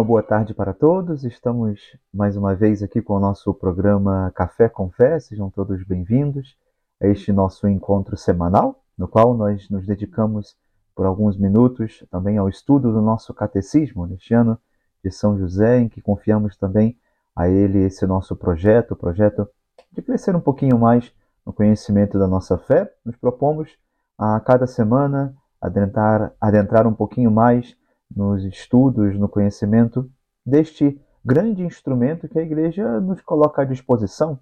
Uma 0.00 0.06
boa 0.06 0.22
tarde 0.22 0.54
para 0.54 0.72
todos. 0.72 1.24
Estamos 1.24 1.78
mais 2.10 2.34
uma 2.34 2.54
vez 2.54 2.82
aqui 2.82 3.02
com 3.02 3.16
o 3.16 3.20
nosso 3.20 3.52
programa 3.52 4.32
Café 4.34 4.66
com 4.66 4.88
Fé. 4.88 5.20
Sejam 5.20 5.50
todos 5.50 5.84
bem-vindos 5.84 6.56
a 6.98 7.06
este 7.06 7.30
nosso 7.34 7.68
encontro 7.68 8.16
semanal, 8.16 8.82
no 8.96 9.06
qual 9.06 9.34
nós 9.34 9.68
nos 9.68 9.86
dedicamos 9.86 10.56
por 10.96 11.04
alguns 11.04 11.36
minutos 11.36 12.02
também 12.10 12.38
ao 12.38 12.48
estudo 12.48 12.90
do 12.90 13.02
nosso 13.02 13.34
catecismo 13.34 14.06
neste 14.06 14.32
ano 14.32 14.58
de 15.04 15.10
São 15.10 15.38
José, 15.38 15.80
em 15.80 15.88
que 15.90 16.00
confiamos 16.00 16.56
também 16.56 16.96
a 17.36 17.50
ele 17.50 17.84
esse 17.84 18.06
nosso 18.06 18.34
projeto, 18.34 18.92
o 18.92 18.96
projeto 18.96 19.46
de 19.92 20.00
crescer 20.00 20.34
um 20.34 20.40
pouquinho 20.40 20.78
mais 20.78 21.12
no 21.44 21.52
conhecimento 21.52 22.18
da 22.18 22.26
nossa 22.26 22.56
fé. 22.56 22.90
Nos 23.04 23.16
propomos 23.16 23.68
a 24.16 24.40
cada 24.40 24.66
semana 24.66 25.36
adentrar, 25.60 26.32
adentrar 26.40 26.86
um 26.86 26.94
pouquinho 26.94 27.30
mais 27.30 27.76
nos 28.14 28.44
estudos, 28.44 29.18
no 29.18 29.28
conhecimento 29.28 30.10
deste 30.44 31.00
grande 31.24 31.62
instrumento 31.62 32.28
que 32.28 32.38
a 32.38 32.42
Igreja 32.42 33.00
nos 33.00 33.20
coloca 33.20 33.62
à 33.62 33.64
disposição, 33.64 34.38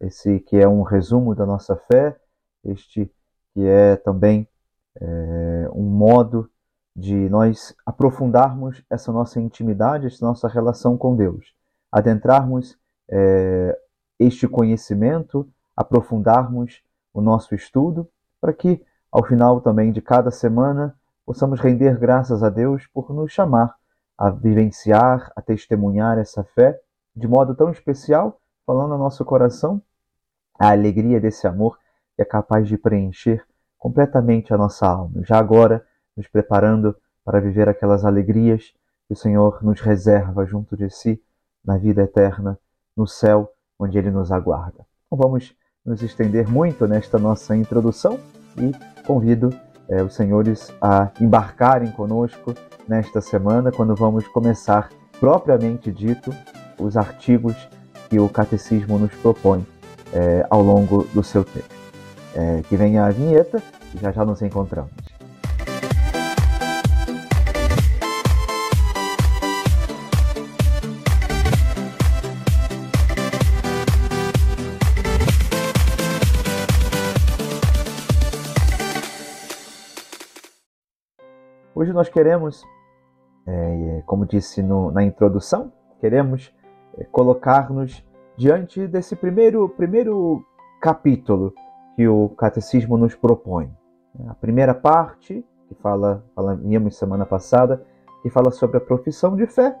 esse 0.00 0.40
que 0.40 0.56
é 0.56 0.68
um 0.68 0.82
resumo 0.82 1.34
da 1.34 1.46
nossa 1.46 1.76
fé, 1.76 2.16
este 2.64 3.10
que 3.54 3.66
é 3.66 3.96
também 3.96 4.46
é, 5.00 5.68
um 5.72 5.84
modo 5.84 6.50
de 6.94 7.28
nós 7.28 7.74
aprofundarmos 7.84 8.82
essa 8.90 9.12
nossa 9.12 9.40
intimidade, 9.40 10.06
essa 10.06 10.24
nossa 10.24 10.48
relação 10.48 10.96
com 10.96 11.14
Deus, 11.16 11.54
adentrarmos 11.92 12.78
é, 13.10 13.78
este 14.18 14.48
conhecimento, 14.48 15.48
aprofundarmos 15.76 16.82
o 17.12 17.20
nosso 17.20 17.54
estudo, 17.54 18.08
para 18.40 18.52
que 18.52 18.82
ao 19.10 19.24
final 19.24 19.60
também 19.60 19.92
de 19.92 20.00
cada 20.00 20.30
semana 20.30 20.94
possamos 21.26 21.58
render 21.60 21.98
graças 21.98 22.44
a 22.44 22.48
Deus 22.48 22.86
por 22.86 23.12
nos 23.12 23.32
chamar 23.32 23.74
a 24.16 24.30
vivenciar, 24.30 25.32
a 25.34 25.42
testemunhar 25.42 26.18
essa 26.18 26.44
fé 26.44 26.80
de 27.14 27.26
modo 27.26 27.54
tão 27.54 27.70
especial, 27.70 28.40
falando 28.64 28.92
ao 28.92 28.98
nosso 28.98 29.24
coração 29.24 29.82
a 30.58 30.70
alegria 30.70 31.20
desse 31.20 31.46
amor 31.46 31.78
que 32.14 32.22
é 32.22 32.24
capaz 32.24 32.68
de 32.68 32.78
preencher 32.78 33.44
completamente 33.76 34.54
a 34.54 34.56
nossa 34.56 34.86
alma. 34.86 35.22
Já 35.24 35.38
agora, 35.38 35.84
nos 36.16 36.28
preparando 36.28 36.96
para 37.24 37.40
viver 37.40 37.68
aquelas 37.68 38.04
alegrias 38.04 38.72
que 39.06 39.12
o 39.12 39.16
Senhor 39.16 39.62
nos 39.62 39.80
reserva 39.80 40.46
junto 40.46 40.76
de 40.76 40.88
si 40.88 41.22
na 41.64 41.76
vida 41.76 42.02
eterna, 42.02 42.58
no 42.96 43.06
céu, 43.06 43.52
onde 43.78 43.98
Ele 43.98 44.10
nos 44.10 44.32
aguarda. 44.32 44.86
Então 45.06 45.18
vamos 45.18 45.54
nos 45.84 46.02
estender 46.02 46.48
muito 46.48 46.86
nesta 46.86 47.18
nossa 47.18 47.54
introdução 47.54 48.18
e 48.56 48.72
convido 49.06 49.50
é, 49.88 50.02
os 50.02 50.14
senhores 50.14 50.72
a 50.80 51.10
embarcarem 51.20 51.90
conosco 51.90 52.54
nesta 52.88 53.20
semana, 53.20 53.70
quando 53.72 53.94
vamos 53.94 54.26
começar, 54.28 54.90
propriamente 55.18 55.90
dito, 55.90 56.32
os 56.78 56.96
artigos 56.96 57.56
que 58.08 58.18
o 58.18 58.28
Catecismo 58.28 58.98
nos 58.98 59.12
propõe 59.14 59.66
é, 60.12 60.46
ao 60.50 60.62
longo 60.62 61.04
do 61.14 61.22
seu 61.22 61.44
texto. 61.44 61.74
É, 62.34 62.62
que 62.68 62.76
venha 62.76 63.06
a 63.06 63.10
vinheta 63.10 63.62
e 63.94 63.98
já 63.98 64.12
já 64.12 64.24
nos 64.24 64.42
encontramos. 64.42 65.05
Hoje 81.78 81.92
nós 81.92 82.08
queremos, 82.08 82.64
é, 83.46 84.02
como 84.06 84.24
disse 84.24 84.62
no, 84.62 84.90
na 84.90 85.04
introdução, 85.04 85.70
queremos 86.00 86.50
é, 86.96 87.04
colocar-nos 87.04 88.02
diante 88.34 88.86
desse 88.86 89.14
primeiro, 89.14 89.68
primeiro 89.68 90.42
capítulo 90.80 91.52
que 91.94 92.08
o 92.08 92.30
catecismo 92.30 92.96
nos 92.96 93.14
propõe. 93.14 93.70
A 94.26 94.34
primeira 94.34 94.72
parte, 94.72 95.44
que 95.68 95.74
fala, 95.74 96.24
falamos 96.34 96.96
semana 96.96 97.26
passada, 97.26 97.84
que 98.22 98.30
fala 98.30 98.50
sobre 98.50 98.78
a 98.78 98.80
profissão 98.80 99.36
de 99.36 99.46
fé, 99.46 99.78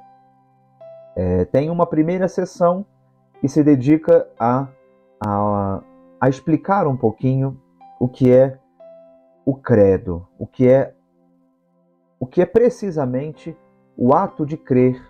é, 1.16 1.46
tem 1.46 1.70
uma 1.70 1.86
primeira 1.86 2.28
sessão 2.28 2.84
que 3.40 3.48
se 3.48 3.64
dedica 3.64 4.28
a, 4.38 4.68
a, 5.18 5.80
a 6.20 6.28
explicar 6.28 6.86
um 6.86 6.96
pouquinho 6.96 7.58
o 7.98 8.06
que 8.06 8.30
é 8.30 8.58
o 9.46 9.54
credo, 9.54 10.28
o 10.38 10.46
que 10.46 10.68
é 10.68 10.92
o 12.18 12.26
que 12.26 12.40
é 12.40 12.46
precisamente 12.46 13.56
o 13.96 14.14
ato 14.14 14.44
de 14.44 14.56
crer 14.56 15.02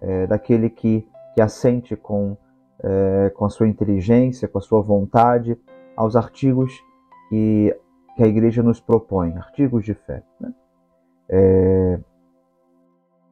é, 0.00 0.26
daquele 0.26 0.70
que, 0.70 1.06
que 1.34 1.40
assente 1.40 1.96
com, 1.96 2.36
é, 2.82 3.30
com 3.30 3.44
a 3.44 3.50
sua 3.50 3.68
inteligência, 3.68 4.48
com 4.48 4.58
a 4.58 4.62
sua 4.62 4.80
vontade, 4.80 5.58
aos 5.96 6.16
artigos 6.16 6.72
que, 7.28 7.76
que 8.16 8.22
a 8.22 8.26
igreja 8.26 8.62
nos 8.62 8.80
propõe, 8.80 9.36
artigos 9.36 9.84
de 9.84 9.94
fé. 9.94 10.22
Né? 10.40 10.54
É, 11.28 12.00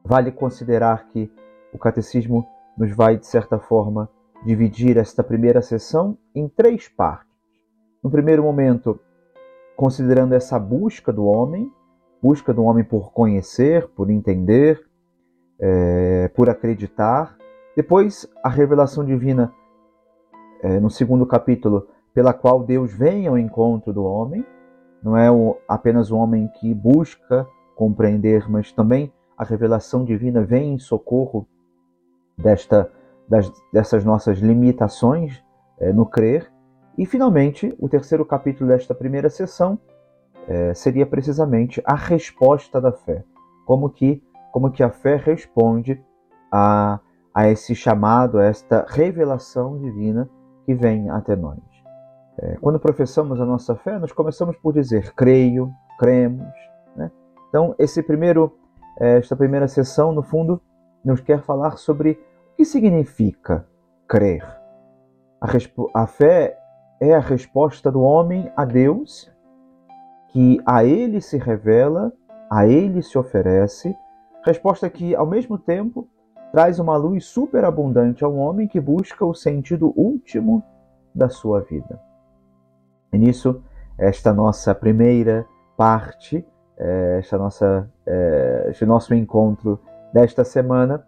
vale 0.03 0.31
considerar 0.31 1.07
que 1.07 1.31
o 1.73 1.77
catecismo 1.77 2.47
nos 2.77 2.91
vai, 2.95 3.17
de 3.17 3.27
certa 3.27 3.59
forma, 3.59 4.09
dividir 4.45 4.97
esta 4.97 5.23
primeira 5.23 5.61
sessão 5.61 6.17
em 6.33 6.47
três 6.47 6.87
partes. 6.87 7.29
No 8.01 8.09
primeiro 8.09 8.41
momento, 8.41 8.99
considerando 9.75 10.33
essa 10.33 10.57
busca 10.57 11.11
do 11.11 11.25
homem, 11.25 11.69
busca 12.21 12.53
do 12.53 12.63
homem 12.63 12.83
por 12.83 13.11
conhecer, 13.11 13.87
por 13.89 14.09
entender, 14.09 14.81
é, 15.59 16.27
por 16.29 16.49
acreditar. 16.49 17.37
Depois, 17.75 18.27
a 18.43 18.49
revelação 18.49 19.05
divina, 19.05 19.53
é, 20.61 20.79
no 20.79 20.89
segundo 20.89 21.25
capítulo, 21.25 21.87
pela 22.13 22.33
qual 22.33 22.63
Deus 22.63 22.93
vem 22.93 23.27
ao 23.27 23.37
encontro 23.37 23.93
do 23.93 24.03
homem. 24.03 24.45
Não 25.01 25.15
é 25.15 25.31
o, 25.31 25.57
apenas 25.67 26.11
o 26.11 26.17
homem 26.17 26.49
que 26.59 26.73
busca 26.73 27.47
compreender, 27.75 28.49
mas 28.49 28.71
também 28.71 29.13
a 29.37 29.43
revelação 29.43 30.03
divina 30.03 30.43
vem 30.43 30.73
em 30.73 30.79
socorro 30.79 31.47
desta, 32.37 32.91
das, 33.27 33.49
dessas 33.71 34.03
nossas 34.03 34.39
limitações 34.39 35.41
é, 35.79 35.93
no 35.93 36.05
crer. 36.05 36.51
E, 36.97 37.05
finalmente, 37.05 37.73
o 37.79 37.87
terceiro 37.87 38.25
capítulo 38.25 38.69
desta 38.69 38.93
primeira 38.93 39.29
sessão 39.29 39.79
é, 40.49 40.73
seria 40.73 41.05
precisamente 41.05 41.79
a 41.85 41.93
resposta 41.93 42.81
da 42.81 42.91
fé. 42.91 43.23
Como 43.67 43.87
que, 43.87 44.21
como 44.51 44.71
que 44.71 44.81
a 44.81 44.89
fé 44.89 45.15
responde 45.15 46.03
a, 46.51 46.99
a 47.31 47.47
esse 47.49 47.75
chamado, 47.75 48.39
a 48.39 48.45
esta 48.45 48.83
revelação 48.89 49.79
divina 49.79 50.27
que 50.65 50.73
vem 50.73 51.07
até 51.11 51.35
nós. 51.35 51.59
É, 52.39 52.57
quando 52.61 52.79
professamos 52.79 53.39
a 53.39 53.45
nossa 53.45 53.75
fé, 53.75 53.99
nós 53.99 54.11
começamos 54.11 54.57
por 54.57 54.73
dizer 54.73 55.13
creio, 55.13 55.71
cremos. 55.99 56.51
Né? 56.95 57.11
Então, 57.47 57.75
esse 57.77 58.01
primeiro, 58.01 58.57
é, 58.99 59.17
esta 59.17 59.35
primeira 59.35 59.67
sessão, 59.67 60.11
no 60.11 60.23
fundo, 60.23 60.59
nos 61.05 61.21
quer 61.21 61.43
falar 61.43 61.77
sobre 61.77 62.11
o 62.53 62.55
que 62.57 62.65
significa 62.65 63.67
crer. 64.07 64.43
A, 65.39 65.47
a 66.01 66.07
fé 66.07 66.57
é 66.99 67.13
a 67.13 67.19
resposta 67.19 67.91
do 67.91 68.01
homem 68.01 68.51
a 68.57 68.65
Deus 68.65 69.31
que 70.29 70.59
a 70.65 70.83
ele 70.83 71.21
se 71.21 71.37
revela, 71.37 72.11
a 72.49 72.67
ele 72.67 73.01
se 73.01 73.17
oferece, 73.17 73.95
resposta 74.43 74.89
que, 74.89 75.15
ao 75.15 75.25
mesmo 75.25 75.57
tempo, 75.57 76.07
traz 76.51 76.79
uma 76.79 76.97
luz 76.97 77.25
superabundante 77.25 78.23
ao 78.23 78.35
homem 78.35 78.67
que 78.67 78.79
busca 78.79 79.25
o 79.25 79.33
sentido 79.33 79.93
último 79.95 80.63
da 81.13 81.29
sua 81.29 81.61
vida. 81.61 81.99
E 83.11 83.17
nisso, 83.17 83.61
esta 83.97 84.33
nossa 84.33 84.73
primeira 84.73 85.45
parte, 85.75 86.45
eh, 86.77 87.17
esta 87.19 87.37
nossa, 87.37 87.89
eh, 88.05 88.67
este 88.69 88.85
nosso 88.85 89.13
encontro 89.13 89.79
desta 90.13 90.43
semana, 90.43 91.05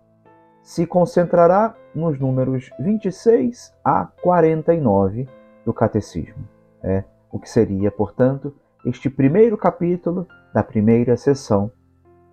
se 0.64 0.86
concentrará 0.86 1.76
nos 1.94 2.20
números 2.20 2.70
26 2.80 3.74
a 3.84 4.06
49 4.06 5.28
do 5.66 5.74
Catecismo. 5.74 6.48
É, 6.84 7.04
o 7.32 7.40
que 7.40 7.50
seria, 7.50 7.92
portanto, 7.92 8.54
este 8.86 9.10
primeiro 9.10 9.58
capítulo 9.58 10.28
da 10.54 10.64
primeira 10.64 11.16
sessão 11.16 11.72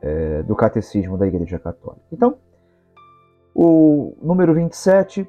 é, 0.01 0.43
do 0.43 0.55
Catecismo 0.57 1.19
da 1.19 1.27
Igreja 1.27 1.59
Católica. 1.59 2.05
Então, 2.13 2.39
o 3.55 4.17
número 4.23 4.55
27 4.55 5.29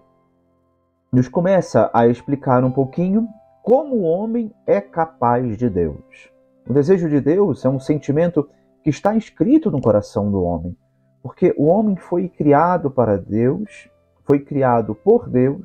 nos 1.11 1.27
começa 1.27 1.89
a 1.93 2.07
explicar 2.07 2.63
um 2.63 2.71
pouquinho 2.71 3.27
como 3.63 3.95
o 3.95 4.03
homem 4.03 4.53
é 4.65 4.79
capaz 4.79 5.57
de 5.57 5.69
Deus. 5.69 6.31
O 6.67 6.73
desejo 6.73 7.09
de 7.09 7.19
Deus 7.19 7.65
é 7.65 7.69
um 7.69 7.79
sentimento 7.79 8.47
que 8.83 8.89
está 8.89 9.15
inscrito 9.15 9.71
no 9.71 9.81
coração 9.81 10.31
do 10.31 10.43
homem, 10.43 10.77
porque 11.21 11.53
o 11.57 11.65
homem 11.65 11.95
foi 11.95 12.29
criado 12.29 12.89
para 12.89 13.17
Deus, 13.17 13.89
foi 14.23 14.39
criado 14.39 14.93
por 14.95 15.27
Deus 15.27 15.63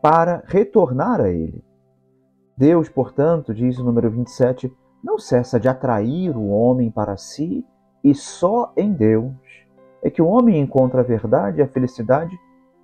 para 0.00 0.42
retornar 0.46 1.20
a 1.20 1.30
Ele. 1.30 1.64
Deus, 2.56 2.88
portanto, 2.88 3.54
diz 3.54 3.78
o 3.78 3.84
número 3.84 4.10
27, 4.10 4.70
não 5.02 5.18
cessa 5.18 5.58
de 5.58 5.68
atrair 5.68 6.36
o 6.36 6.48
homem 6.48 6.90
para 6.90 7.16
si 7.16 7.66
e 8.04 8.14
só 8.14 8.72
em 8.76 8.92
Deus 8.92 9.32
é 10.02 10.10
que 10.10 10.22
o 10.22 10.26
homem 10.26 10.60
encontra 10.60 11.00
a 11.00 11.04
verdade 11.04 11.58
e 11.58 11.62
a 11.62 11.68
felicidade 11.68 12.36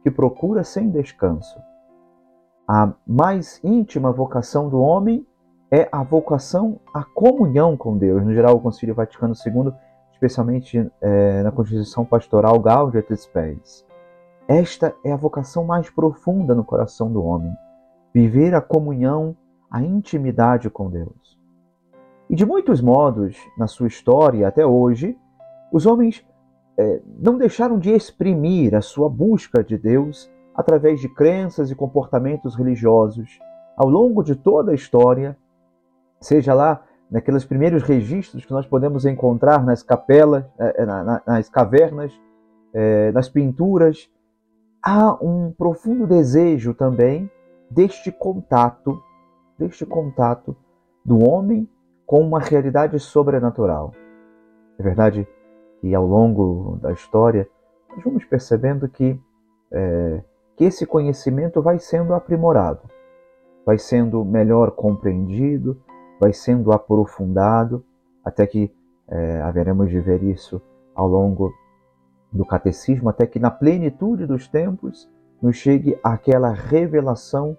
que 0.02 0.10
procura 0.10 0.62
sem 0.62 0.90
descanso. 0.90 1.58
A 2.66 2.92
mais 3.06 3.60
íntima 3.64 4.12
vocação 4.12 4.68
do 4.68 4.80
homem 4.80 5.26
é 5.70 5.88
a 5.90 6.02
vocação 6.02 6.80
à 6.94 7.02
comunhão 7.02 7.76
com 7.76 7.96
Deus. 7.96 8.24
No 8.24 8.32
geral, 8.32 8.56
o 8.56 8.60
Concílio 8.60 8.94
Vaticano 8.94 9.34
II, 9.34 9.72
especialmente 10.12 10.90
é, 11.00 11.42
na 11.42 11.50
Constituição 11.50 12.04
Pastoral 12.04 12.58
Gaudium 12.60 13.00
et 13.00 13.16
Spes. 13.16 13.86
Esta 14.46 14.94
é 15.04 15.12
a 15.12 15.16
vocação 15.16 15.64
mais 15.64 15.90
profunda 15.90 16.54
no 16.54 16.64
coração 16.64 17.12
do 17.12 17.22
homem. 17.22 17.52
Viver 18.14 18.54
a 18.54 18.62
comunhão, 18.62 19.36
a 19.70 19.82
intimidade 19.82 20.70
com 20.70 20.88
Deus. 20.88 21.27
E 22.30 22.34
de 22.34 22.44
muitos 22.44 22.82
modos, 22.82 23.36
na 23.56 23.66
sua 23.66 23.86
história 23.86 24.46
até 24.46 24.64
hoje, 24.66 25.16
os 25.72 25.86
homens 25.86 26.24
é, 26.76 27.00
não 27.18 27.38
deixaram 27.38 27.78
de 27.78 27.90
exprimir 27.90 28.74
a 28.74 28.82
sua 28.82 29.08
busca 29.08 29.64
de 29.64 29.78
Deus 29.78 30.30
através 30.54 31.00
de 31.00 31.08
crenças 31.08 31.70
e 31.70 31.74
comportamentos 31.74 32.54
religiosos 32.54 33.38
ao 33.76 33.88
longo 33.88 34.22
de 34.22 34.34
toda 34.34 34.72
a 34.72 34.74
história, 34.74 35.38
seja 36.20 36.52
lá 36.52 36.82
naqueles 37.10 37.44
primeiros 37.44 37.82
registros 37.82 38.44
que 38.44 38.52
nós 38.52 38.66
podemos 38.66 39.06
encontrar 39.06 39.64
nas 39.64 39.82
capelas, 39.82 40.44
é, 40.58 40.82
é, 40.82 40.86
nas 41.26 41.48
cavernas, 41.48 42.12
nas 43.14 43.28
pinturas, 43.30 44.10
há 44.82 45.12
um 45.24 45.50
profundo 45.56 46.06
desejo 46.06 46.74
também 46.74 47.28
deste 47.70 48.12
contato, 48.12 49.02
deste 49.58 49.86
contato 49.86 50.54
do 51.04 51.18
homem 51.26 51.66
com 52.08 52.22
uma 52.22 52.40
realidade 52.40 52.98
sobrenatural. 52.98 53.92
É 54.78 54.82
verdade 54.82 55.28
que 55.78 55.94
ao 55.94 56.06
longo 56.06 56.78
da 56.80 56.90
história 56.90 57.46
nós 57.90 58.02
vamos 58.02 58.24
percebendo 58.24 58.88
que, 58.88 59.20
é, 59.70 60.22
que 60.56 60.64
esse 60.64 60.86
conhecimento 60.86 61.60
vai 61.60 61.78
sendo 61.78 62.14
aprimorado, 62.14 62.80
vai 63.64 63.76
sendo 63.76 64.24
melhor 64.24 64.70
compreendido, 64.70 65.78
vai 66.18 66.32
sendo 66.32 66.72
aprofundado, 66.72 67.84
até 68.24 68.46
que 68.46 68.72
é, 69.06 69.42
haveremos 69.42 69.90
de 69.90 70.00
ver 70.00 70.22
isso 70.22 70.62
ao 70.94 71.06
longo 71.06 71.52
do 72.32 72.44
catecismo, 72.46 73.10
até 73.10 73.26
que 73.26 73.38
na 73.38 73.50
plenitude 73.50 74.24
dos 74.24 74.48
tempos 74.48 75.10
nos 75.42 75.56
chegue 75.56 75.98
aquela 76.02 76.52
revelação 76.52 77.54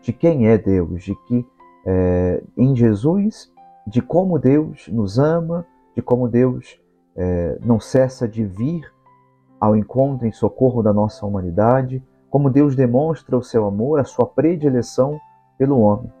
de 0.00 0.12
quem 0.12 0.46
é 0.46 0.56
Deus, 0.56 1.02
de 1.02 1.16
que 1.26 1.44
é, 1.84 2.42
em 2.56 2.74
Jesus, 2.76 3.52
de 3.86 4.00
como 4.00 4.38
Deus 4.38 4.88
nos 4.88 5.18
ama, 5.18 5.66
de 5.94 6.02
como 6.02 6.28
Deus 6.28 6.80
é, 7.16 7.58
não 7.62 7.78
cessa 7.78 8.26
de 8.26 8.44
vir 8.44 8.92
ao 9.60 9.76
encontro 9.76 10.26
em 10.26 10.32
socorro 10.32 10.82
da 10.82 10.92
nossa 10.92 11.24
humanidade, 11.24 12.02
como 12.30 12.50
Deus 12.50 12.74
demonstra 12.74 13.36
o 13.36 13.42
seu 13.42 13.64
amor, 13.64 14.00
a 14.00 14.04
sua 14.04 14.26
predileção 14.26 15.20
pelo 15.56 15.78
homem. 15.80 16.12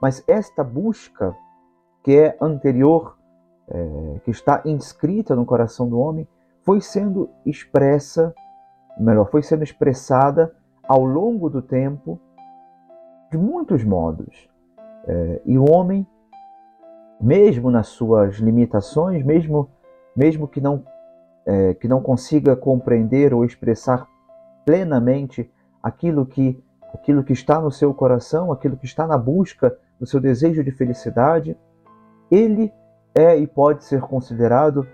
Mas 0.00 0.24
esta 0.26 0.64
busca, 0.64 1.36
que 2.02 2.16
é 2.16 2.36
anterior, 2.40 3.18
é, 3.68 4.20
que 4.24 4.30
está 4.30 4.62
inscrita 4.64 5.36
no 5.36 5.44
coração 5.44 5.88
do 5.88 5.98
homem, 5.98 6.26
foi 6.62 6.80
sendo 6.80 7.28
expressa, 7.44 8.34
melhor, 8.98 9.30
foi 9.30 9.42
sendo 9.42 9.62
expressada 9.62 10.54
ao 10.82 11.04
longo 11.04 11.48
do 11.50 11.62
tempo 11.62 12.18
de 13.30 13.38
muitos 13.38 13.84
modos. 13.84 14.48
É, 15.06 15.42
e 15.44 15.58
o 15.58 15.70
homem, 15.70 16.06
mesmo 17.20 17.70
nas 17.70 17.88
suas 17.88 18.36
limitações, 18.36 19.24
mesmo 19.24 19.68
mesmo 20.14 20.48
que 20.48 20.60
não, 20.60 20.84
é, 21.46 21.74
que 21.74 21.88
não 21.88 22.02
consiga 22.02 22.56
compreender 22.56 23.32
ou 23.32 23.44
expressar 23.44 24.06
plenamente 24.64 25.50
aquilo 25.82 26.26
que, 26.26 26.62
aquilo 26.92 27.24
que 27.24 27.32
está 27.32 27.60
no 27.60 27.70
seu 27.70 27.94
coração, 27.94 28.52
aquilo 28.52 28.76
que 28.76 28.86
está 28.86 29.06
na 29.06 29.16
busca 29.16 29.76
do 29.98 30.06
seu 30.06 30.20
desejo 30.20 30.62
de 30.62 30.70
felicidade, 30.70 31.56
ele 32.30 32.72
é 33.14 33.36
e 33.36 33.46
pode 33.46 33.84
ser 33.84 34.00
considerado, 34.02 34.86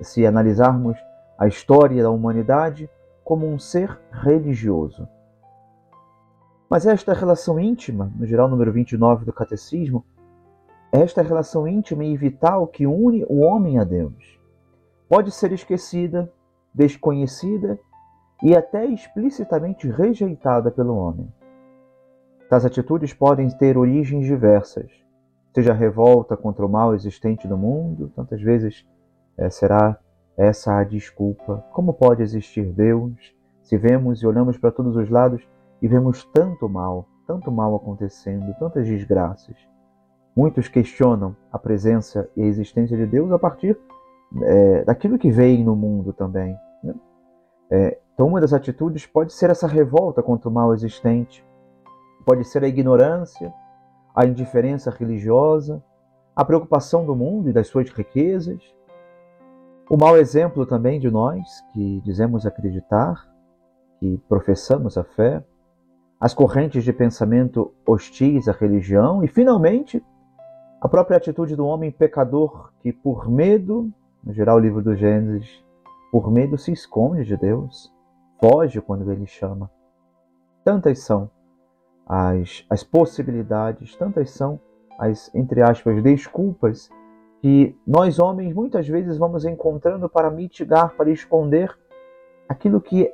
se 0.00 0.26
analisarmos 0.26 0.96
a 1.38 1.46
história 1.46 2.02
da 2.02 2.10
humanidade, 2.10 2.88
como 3.24 3.46
um 3.46 3.58
ser 3.58 3.98
religioso. 4.12 5.08
Mas 6.68 6.86
esta 6.86 7.12
relação 7.12 7.58
íntima, 7.58 8.10
no 8.16 8.26
geral 8.26 8.48
número 8.48 8.72
29 8.72 9.24
do 9.24 9.32
Catecismo, 9.32 10.04
esta 10.92 11.22
relação 11.22 11.66
íntima 11.66 12.04
e 12.04 12.16
vital 12.16 12.66
que 12.66 12.86
une 12.86 13.24
o 13.28 13.40
homem 13.40 13.78
a 13.78 13.84
Deus 13.84 14.40
pode 15.08 15.30
ser 15.30 15.52
esquecida, 15.52 16.32
desconhecida 16.74 17.78
e 18.42 18.56
até 18.56 18.84
explicitamente 18.84 19.88
rejeitada 19.88 20.70
pelo 20.70 20.96
homem. 20.96 21.32
Tais 22.48 22.64
atitudes 22.64 23.12
podem 23.12 23.48
ter 23.48 23.76
origens 23.76 24.26
diversas, 24.26 24.90
seja 25.54 25.72
a 25.72 25.74
revolta 25.74 26.36
contra 26.36 26.64
o 26.64 26.68
mal 26.68 26.94
existente 26.94 27.48
no 27.48 27.56
mundo, 27.56 28.12
tantas 28.14 28.40
vezes 28.40 28.86
é, 29.36 29.50
será 29.50 29.98
essa 30.36 30.78
a 30.78 30.84
desculpa. 30.84 31.64
Como 31.72 31.94
pode 31.94 32.22
existir 32.22 32.72
Deus 32.72 33.34
se 33.62 33.76
vemos 33.76 34.22
e 34.22 34.26
olhamos 34.26 34.58
para 34.58 34.70
todos 34.70 34.96
os 34.96 35.08
lados 35.08 35.42
e 35.82 35.88
vemos 35.88 36.24
tanto 36.32 36.68
mal, 36.68 37.08
tanto 37.26 37.50
mal 37.50 37.74
acontecendo, 37.74 38.54
tantas 38.58 38.86
desgraças? 38.86 39.56
Muitos 40.36 40.68
questionam 40.68 41.34
a 41.50 41.58
presença 41.58 42.28
e 42.36 42.42
a 42.42 42.46
existência 42.46 42.94
de 42.96 43.06
Deus 43.06 43.32
a 43.32 43.38
partir 43.38 43.78
é, 44.42 44.84
daquilo 44.84 45.18
que 45.18 45.30
vem 45.30 45.64
no 45.64 45.74
mundo 45.74 46.12
também. 46.12 46.54
Né? 46.84 46.94
É, 47.70 47.98
então, 48.12 48.26
uma 48.26 48.40
das 48.40 48.52
atitudes 48.52 49.06
pode 49.06 49.32
ser 49.32 49.48
essa 49.48 49.66
revolta 49.66 50.22
contra 50.22 50.48
o 50.48 50.52
mal 50.52 50.74
existente, 50.74 51.44
pode 52.24 52.44
ser 52.44 52.62
a 52.64 52.68
ignorância, 52.68 53.52
a 54.14 54.26
indiferença 54.26 54.90
religiosa, 54.90 55.82
a 56.34 56.44
preocupação 56.44 57.06
do 57.06 57.16
mundo 57.16 57.48
e 57.48 57.52
das 57.52 57.68
suas 57.68 57.88
riquezas, 57.90 58.62
o 59.88 59.96
mau 59.96 60.16
exemplo 60.16 60.66
também 60.66 60.98
de 60.98 61.10
nós 61.10 61.42
que 61.72 62.00
dizemos 62.00 62.44
acreditar, 62.44 63.26
que 64.00 64.18
professamos 64.28 64.98
a 64.98 65.04
fé, 65.04 65.42
as 66.20 66.34
correntes 66.34 66.82
de 66.84 66.92
pensamento 66.92 67.72
hostis 67.86 68.48
à 68.48 68.52
religião 68.52 69.22
e, 69.22 69.28
finalmente, 69.28 70.02
a 70.80 70.88
própria 70.88 71.16
atitude 71.16 71.56
do 71.56 71.66
homem 71.66 71.90
pecador 71.90 72.72
que, 72.80 72.92
por 72.92 73.28
medo 73.28 73.92
no 74.26 74.32
geral, 74.32 74.56
o 74.56 74.60
livro 74.60 74.82
do 74.82 74.96
Gênesis, 74.96 75.64
por 76.10 76.32
medo 76.32 76.58
se 76.58 76.72
esconde 76.72 77.24
de 77.24 77.36
Deus, 77.36 77.94
foge 78.40 78.80
quando 78.80 79.10
ele 79.12 79.24
chama. 79.24 79.70
Tantas 80.64 80.98
são 80.98 81.30
as, 82.04 82.66
as 82.68 82.82
possibilidades, 82.82 83.94
tantas 83.94 84.30
são 84.30 84.58
as, 84.98 85.32
entre 85.32 85.62
aspas, 85.62 86.02
desculpas 86.02 86.90
que 87.40 87.78
nós 87.86 88.18
homens 88.18 88.52
muitas 88.52 88.88
vezes 88.88 89.16
vamos 89.16 89.44
encontrando 89.44 90.08
para 90.08 90.28
mitigar, 90.28 90.96
para 90.96 91.10
esconder 91.10 91.72
aquilo 92.48 92.80
que 92.80 93.12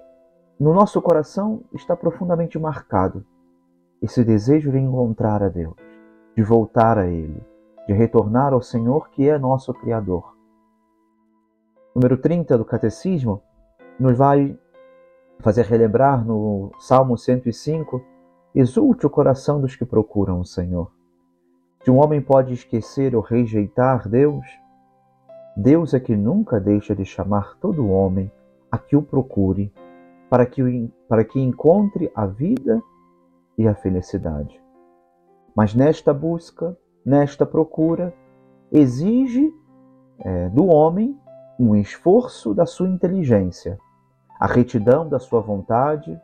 no 0.59 0.73
nosso 0.73 1.03
coração 1.03 1.63
está 1.75 1.95
profundamente 1.95 2.59
marcado. 2.59 3.23
Esse 4.01 4.25
desejo 4.25 4.71
de 4.73 4.79
encontrar 4.79 5.43
a 5.43 5.49
Deus, 5.49 5.77
de 6.35 6.43
voltar 6.43 6.99
a 6.99 7.07
Ele, 7.07 7.43
de 7.93 7.99
retornar 7.99 8.53
ao 8.53 8.63
Senhor 8.63 9.11
que 9.11 9.29
é 9.29 9.39
nosso 9.39 9.73
Criador 9.75 10.33
número 11.95 12.17
30 12.17 12.57
do 12.57 12.65
Catecismo, 12.65 13.43
nos 13.99 14.17
vai 14.17 14.59
fazer 15.41 15.65
relembrar 15.67 16.25
no 16.25 16.73
Salmo 16.79 17.17
105: 17.17 18.03
Exulte 18.55 19.07
o 19.07 19.11
coração 19.11 19.61
dos 19.61 19.77
que 19.77 19.85
procuram 19.85 20.41
o 20.41 20.45
Senhor. 20.45 20.91
Se 21.85 21.91
um 21.91 21.99
homem 21.99 22.21
pode 22.21 22.55
esquecer 22.55 23.15
ou 23.15 23.23
rejeitar 23.23 24.09
Deus, 24.09 24.47
Deus 25.57 25.93
é 25.93 26.01
que 26.01 26.17
nunca 26.17 26.61
deixa 26.61 26.95
de 26.95 27.05
chamar 27.05 27.57
todo 27.59 27.89
homem 27.91 28.31
a 28.71 28.79
que 28.79 28.97
o 28.97 29.03
procure, 29.03 29.73
para 30.31 30.47
que, 30.47 30.91
para 31.09 31.25
que 31.25 31.41
encontre 31.41 32.11
a 32.15 32.25
vida 32.25 32.81
e 33.59 33.69
a 33.69 33.75
felicidade. 33.75 34.63
Mas 35.55 35.75
nesta 35.75 36.15
busca, 36.15 36.75
nesta 37.05 37.45
procura, 37.45 38.15
exige 38.71 39.53
é, 40.21 40.49
do 40.49 40.67
homem 40.67 41.19
um 41.59 41.77
esforço 41.77 42.55
da 42.55 42.67
sua 42.67 42.89
inteligência, 42.89 43.79
a 44.41 44.47
retidão 44.47 45.09
da 45.09 45.19
sua 45.19 45.41
vontade 45.41 46.19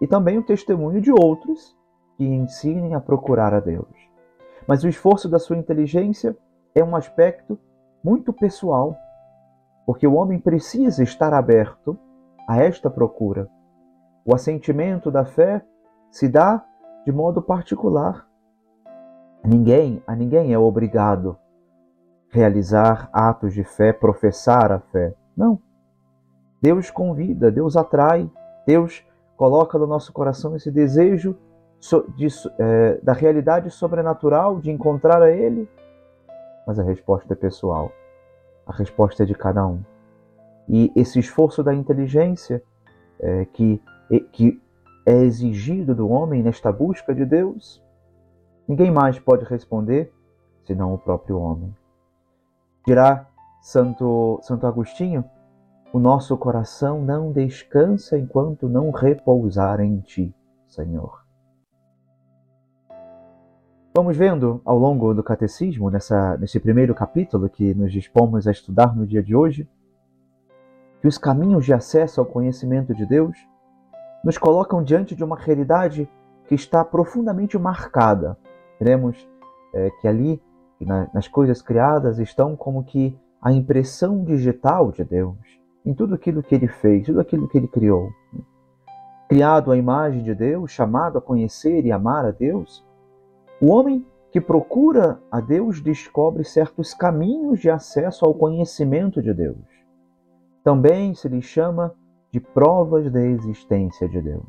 e 0.00 0.06
também 0.06 0.38
o 0.38 0.42
testemunho 0.42 1.00
de 1.00 1.10
outros 1.10 1.76
que 2.16 2.24
ensinem 2.24 2.94
a 2.94 3.00
procurar 3.00 3.52
a 3.54 3.60
Deus. 3.60 3.88
Mas 4.66 4.84
o 4.84 4.88
esforço 4.88 5.28
da 5.28 5.38
sua 5.38 5.56
inteligência 5.56 6.36
é 6.74 6.84
um 6.84 6.94
aspecto 6.94 7.58
muito 8.02 8.32
pessoal, 8.32 8.96
porque 9.84 10.06
o 10.06 10.14
homem 10.14 10.38
precisa 10.38 11.02
estar 11.02 11.32
aberto 11.32 11.98
a 12.48 12.58
esta 12.58 12.88
procura. 12.88 13.48
O 14.24 14.34
assentimento 14.34 15.10
da 15.10 15.24
fé 15.24 15.64
se 16.10 16.28
dá 16.28 16.64
de 17.04 17.12
modo 17.12 17.42
particular. 17.42 18.26
Ninguém, 19.44 20.02
a 20.06 20.14
ninguém 20.14 20.52
é 20.52 20.58
obrigado 20.58 21.36
realizar 22.30 23.08
atos 23.12 23.52
de 23.52 23.64
fé, 23.64 23.92
professar 23.92 24.70
a 24.70 24.78
fé. 24.78 25.14
Não. 25.36 25.58
Deus 26.62 26.90
convida, 26.90 27.50
Deus 27.50 27.76
atrai, 27.76 28.30
Deus 28.66 29.04
coloca 29.36 29.78
no 29.78 29.86
nosso 29.86 30.12
coração 30.12 30.54
esse 30.54 30.70
desejo 30.70 31.36
de, 32.14 32.28
é, 32.58 33.00
da 33.02 33.12
realidade 33.12 33.70
sobrenatural, 33.70 34.60
de 34.60 34.70
encontrar 34.70 35.22
a 35.22 35.30
Ele. 35.30 35.68
Mas 36.66 36.78
a 36.78 36.82
resposta 36.82 37.32
é 37.32 37.36
pessoal, 37.36 37.90
a 38.66 38.72
resposta 38.72 39.22
é 39.22 39.26
de 39.26 39.34
cada 39.34 39.66
um. 39.66 39.82
E 40.68 40.92
esse 40.94 41.18
esforço 41.18 41.64
da 41.64 41.74
inteligência 41.74 42.62
é, 43.18 43.44
que, 43.46 43.82
que 44.30 44.62
é 45.06 45.22
exigido 45.22 45.94
do 45.94 46.08
homem 46.08 46.42
nesta 46.42 46.70
busca 46.70 47.14
de 47.14 47.24
Deus, 47.24 47.82
ninguém 48.70 48.88
mais 48.88 49.18
pode 49.18 49.44
responder 49.46 50.12
senão 50.64 50.94
o 50.94 50.98
próprio 50.98 51.40
homem. 51.40 51.74
Dirá 52.86 53.26
Santo, 53.60 54.38
Santo 54.42 54.64
Agostinho, 54.64 55.24
o 55.92 55.98
nosso 55.98 56.36
coração 56.36 57.02
não 57.02 57.32
descansa 57.32 58.16
enquanto 58.16 58.68
não 58.68 58.92
repousar 58.92 59.80
em 59.80 59.98
Ti, 59.98 60.32
Senhor. 60.68 61.24
Vamos 63.92 64.16
vendo 64.16 64.62
ao 64.64 64.78
longo 64.78 65.12
do 65.12 65.22
catecismo, 65.24 65.90
nessa, 65.90 66.36
nesse 66.36 66.60
primeiro 66.60 66.94
capítulo 66.94 67.50
que 67.50 67.74
nos 67.74 67.90
dispomos 67.90 68.46
a 68.46 68.52
estudar 68.52 68.94
no 68.94 69.04
dia 69.04 69.20
de 69.20 69.34
hoje, 69.34 69.68
que 71.00 71.08
os 71.08 71.18
caminhos 71.18 71.64
de 71.64 71.72
acesso 71.72 72.20
ao 72.20 72.26
conhecimento 72.26 72.94
de 72.94 73.04
Deus 73.04 73.36
nos 74.22 74.38
colocam 74.38 74.80
diante 74.80 75.16
de 75.16 75.24
uma 75.24 75.36
realidade 75.36 76.08
que 76.46 76.54
está 76.54 76.84
profundamente 76.84 77.58
marcada. 77.58 78.38
Veremos 78.80 79.28
é, 79.74 79.90
que 80.00 80.08
ali, 80.08 80.42
na, 80.80 81.10
nas 81.12 81.28
coisas 81.28 81.60
criadas, 81.60 82.18
estão 82.18 82.56
como 82.56 82.82
que 82.82 83.16
a 83.42 83.52
impressão 83.52 84.24
digital 84.24 84.90
de 84.90 85.04
Deus 85.04 85.36
em 85.84 85.94
tudo 85.94 86.14
aquilo 86.14 86.42
que 86.42 86.54
ele 86.54 86.66
fez, 86.66 87.06
tudo 87.06 87.20
aquilo 87.20 87.46
que 87.46 87.58
ele 87.58 87.68
criou. 87.68 88.10
Criado 89.28 89.70
à 89.70 89.76
imagem 89.76 90.22
de 90.22 90.34
Deus, 90.34 90.72
chamado 90.72 91.18
a 91.18 91.20
conhecer 91.20 91.84
e 91.84 91.92
amar 91.92 92.24
a 92.24 92.30
Deus, 92.30 92.84
o 93.60 93.70
homem 93.70 94.04
que 94.32 94.40
procura 94.40 95.20
a 95.30 95.40
Deus 95.40 95.80
descobre 95.80 96.44
certos 96.44 96.94
caminhos 96.94 97.60
de 97.60 97.68
acesso 97.68 98.24
ao 98.24 98.34
conhecimento 98.34 99.20
de 99.22 99.34
Deus. 99.34 99.58
Também 100.62 101.14
se 101.14 101.28
lhe 101.28 101.42
chama 101.42 101.94
de 102.30 102.40
provas 102.40 103.10
da 103.10 103.20
existência 103.20 104.08
de 104.08 104.20
Deus. 104.20 104.44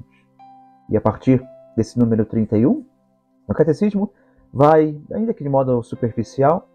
E 0.89 0.97
a 0.97 1.01
partir 1.01 1.43
desse 1.75 1.97
número 1.97 2.25
31, 2.25 2.85
o 3.51 3.55
catecismo 3.55 4.11
vai, 4.53 4.99
ainda 5.13 5.33
que 5.33 5.43
de 5.43 5.49
modo 5.49 5.81
superficial, 5.83 6.67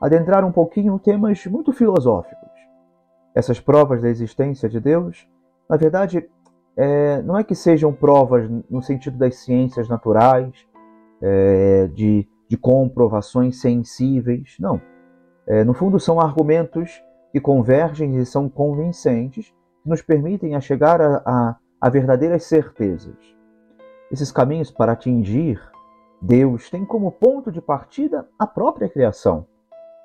adentrar 0.00 0.44
um 0.44 0.52
pouquinho 0.52 0.98
temas 0.98 1.44
muito 1.46 1.72
filosóficos. 1.72 2.50
Essas 3.34 3.60
provas 3.60 4.02
da 4.02 4.08
existência 4.08 4.68
de 4.68 4.80
Deus, 4.80 5.26
na 5.68 5.76
verdade, 5.76 6.28
é, 6.76 7.22
não 7.22 7.38
é 7.38 7.44
que 7.44 7.54
sejam 7.54 7.92
provas 7.92 8.48
no 8.68 8.82
sentido 8.82 9.16
das 9.16 9.36
ciências 9.36 9.88
naturais, 9.88 10.52
é, 11.20 11.86
de, 11.94 12.28
de 12.48 12.56
comprovações 12.56 13.60
sensíveis, 13.60 14.56
não. 14.58 14.80
É, 15.46 15.64
no 15.64 15.72
fundo, 15.72 15.98
são 15.98 16.20
argumentos 16.20 17.02
que 17.30 17.40
convergem 17.40 18.16
e 18.16 18.26
são 18.26 18.48
convincentes, 18.48 19.54
que 19.82 19.88
nos 19.88 20.02
permitem 20.02 20.54
a 20.54 20.60
chegar 20.60 21.00
a, 21.00 21.22
a, 21.24 21.56
a 21.80 21.88
verdadeiras 21.88 22.44
certezas. 22.44 23.16
Esses 24.10 24.30
caminhos 24.30 24.70
para 24.70 24.92
atingir 24.92 25.60
Deus 26.22 26.70
têm 26.70 26.84
como 26.84 27.10
ponto 27.10 27.50
de 27.50 27.60
partida 27.60 28.28
a 28.38 28.46
própria 28.46 28.88
criação, 28.88 29.44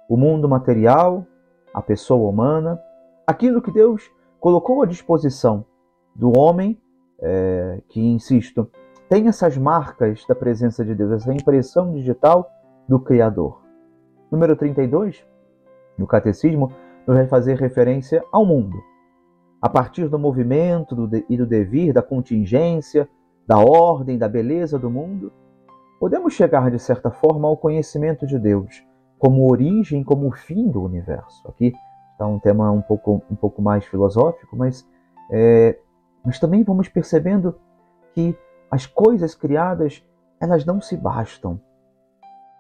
o 0.09 0.17
mundo 0.17 0.49
material, 0.49 1.23
a 1.71 1.79
pessoa 1.79 2.27
humana, 2.27 2.81
aquilo 3.27 3.61
que 3.61 3.69
Deus 3.69 4.09
colocou 4.39 4.81
à 4.81 4.87
disposição 4.87 5.63
do 6.15 6.35
homem, 6.35 6.81
é, 7.19 7.83
que, 7.87 8.03
insisto, 8.03 8.67
tem 9.07 9.27
essas 9.27 9.55
marcas 9.59 10.25
da 10.27 10.33
presença 10.33 10.83
de 10.83 10.95
Deus, 10.95 11.11
essa 11.11 11.31
impressão 11.31 11.93
digital 11.93 12.49
do 12.89 12.99
Criador. 12.99 13.61
Número 14.31 14.55
32, 14.55 15.23
no 15.99 16.07
Catecismo, 16.07 16.71
nos 17.05 17.15
vai 17.15 17.27
fazer 17.27 17.59
referência 17.59 18.23
ao 18.31 18.43
mundo. 18.43 18.77
A 19.61 19.69
partir 19.69 20.09
do 20.09 20.17
movimento 20.17 20.95
do 20.95 21.23
e 21.29 21.37
do 21.37 21.45
devir, 21.45 21.93
da 21.93 22.01
contingência, 22.01 23.07
da 23.45 23.59
ordem, 23.59 24.17
da 24.17 24.27
beleza 24.27 24.79
do 24.79 24.89
mundo, 24.89 25.31
podemos 25.99 26.33
chegar, 26.33 26.69
de 26.71 26.79
certa 26.79 27.11
forma, 27.11 27.47
ao 27.47 27.57
conhecimento 27.57 28.25
de 28.25 28.37
Deus 28.39 28.83
como 29.17 29.49
origem, 29.49 30.03
como 30.03 30.31
fim 30.31 30.69
do 30.69 30.83
universo. 30.83 31.47
Aqui 31.47 31.73
está 32.11 32.27
um 32.27 32.39
tema 32.39 32.71
um 32.71 32.81
pouco, 32.81 33.23
um 33.29 33.35
pouco 33.35 33.61
mais 33.61 33.85
filosófico, 33.85 34.55
mas, 34.55 34.87
é, 35.31 35.77
mas 36.23 36.39
também 36.39 36.63
vamos 36.63 36.87
percebendo 36.87 37.55
que 38.13 38.37
as 38.69 38.85
coisas 38.85 39.33
criadas 39.33 40.03
elas 40.39 40.65
não 40.65 40.79
se 40.79 40.95
bastam. 40.95 41.59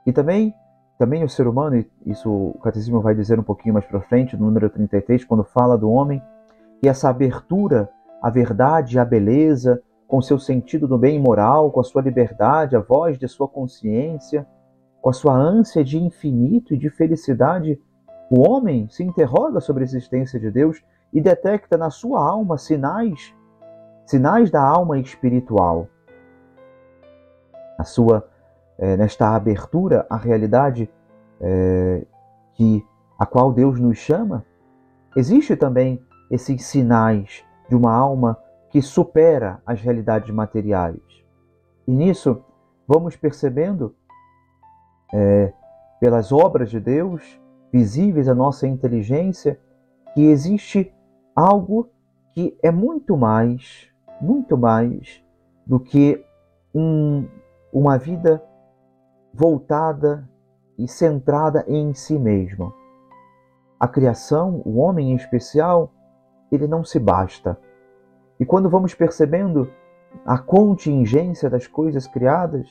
E 0.05 0.11
também 0.11 0.55
também 0.97 1.23
o 1.23 1.29
ser 1.29 1.47
humano, 1.47 1.77
e 1.77 1.87
isso 2.07 2.31
o 2.31 2.59
catecismo 2.59 2.99
vai 3.01 3.13
dizer 3.13 3.39
um 3.39 3.43
pouquinho 3.43 3.73
mais 3.73 3.85
para 3.85 4.01
frente, 4.01 4.35
no 4.35 4.47
número 4.47 4.67
33, 4.67 5.23
quando 5.25 5.43
fala 5.43 5.77
do 5.77 5.91
homem, 5.91 6.21
que 6.81 6.89
essa 6.89 7.07
abertura 7.07 7.87
à 8.21 8.31
verdade, 8.31 8.97
à 8.97 9.05
beleza, 9.05 9.81
com 10.07 10.21
seu 10.21 10.39
sentido 10.39 10.87
do 10.87 10.97
bem 10.97 11.19
moral, 11.19 11.71
com 11.71 11.79
a 11.79 11.83
sua 11.83 12.01
liberdade, 12.01 12.75
a 12.75 12.79
voz 12.79 13.17
de 13.17 13.27
sua 13.27 13.47
consciência, 13.47 14.47
com 15.01 15.09
a 15.09 15.13
sua 15.13 15.33
ânsia 15.33 15.83
de 15.83 15.97
infinito 15.97 16.73
e 16.73 16.77
de 16.77 16.89
felicidade, 16.89 17.79
o 18.29 18.47
homem 18.49 18.87
se 18.89 19.03
interroga 19.03 19.59
sobre 19.59 19.83
a 19.83 19.85
existência 19.85 20.39
de 20.39 20.49
Deus 20.49 20.81
e 21.13 21.21
detecta 21.21 21.77
na 21.77 21.89
sua 21.89 22.23
alma 22.23 22.57
sinais, 22.57 23.33
sinais 24.05 24.49
da 24.49 24.61
alma 24.61 24.97
espiritual. 24.99 25.87
A 27.77 27.83
sua 27.83 28.27
é, 28.77 28.95
nesta 28.95 29.35
abertura 29.35 30.05
à 30.09 30.17
realidade 30.17 30.89
é, 31.41 32.05
que 32.53 32.85
a 33.17 33.25
qual 33.25 33.51
Deus 33.51 33.79
nos 33.79 33.97
chama, 33.97 34.45
existe 35.15 35.55
também 35.55 36.01
esses 36.29 36.65
sinais 36.65 37.43
de 37.67 37.75
uma 37.75 37.93
alma 37.93 38.37
que 38.77 38.81
supera 38.83 39.59
as 39.65 39.81
realidades 39.81 40.29
materiais. 40.29 41.01
E 41.87 41.91
nisso 41.91 42.43
vamos 42.87 43.15
percebendo, 43.15 43.95
é, 45.11 45.51
pelas 45.99 46.31
obras 46.31 46.69
de 46.69 46.79
Deus, 46.79 47.41
visíveis 47.73 48.29
à 48.29 48.35
nossa 48.35 48.67
inteligência, 48.67 49.59
que 50.13 50.21
existe 50.21 50.93
algo 51.35 51.89
que 52.35 52.55
é 52.61 52.69
muito 52.69 53.17
mais, 53.17 53.91
muito 54.21 54.55
mais 54.55 55.25
do 55.65 55.79
que 55.79 56.23
um, 56.71 57.27
uma 57.73 57.97
vida 57.97 58.43
voltada 59.33 60.29
e 60.77 60.87
centrada 60.87 61.65
em 61.67 61.95
si 61.95 62.19
mesmo. 62.19 62.71
A 63.79 63.87
criação, 63.87 64.61
o 64.63 64.77
homem 64.77 65.13
em 65.13 65.15
especial, 65.15 65.91
ele 66.51 66.67
não 66.67 66.83
se 66.83 66.99
basta. 66.99 67.59
E 68.39 68.45
quando 68.45 68.69
vamos 68.69 68.93
percebendo 68.93 69.69
a 70.25 70.37
contingência 70.37 71.49
das 71.49 71.67
coisas 71.67 72.07
criadas, 72.07 72.67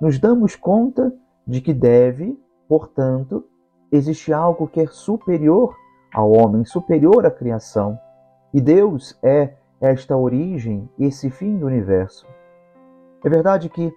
nos 0.00 0.18
damos 0.18 0.56
conta 0.56 1.12
de 1.46 1.60
que 1.60 1.72
deve, 1.72 2.38
portanto, 2.68 3.44
existir 3.90 4.32
algo 4.32 4.66
que 4.66 4.80
é 4.80 4.86
superior 4.86 5.76
ao 6.12 6.30
homem, 6.30 6.64
superior 6.64 7.26
à 7.26 7.30
criação. 7.30 7.98
E 8.52 8.60
Deus 8.60 9.18
é 9.22 9.54
esta 9.80 10.16
origem, 10.16 10.88
esse 10.98 11.30
fim 11.30 11.58
do 11.58 11.66
universo. 11.66 12.26
É 13.24 13.28
verdade 13.28 13.68
que 13.68 13.92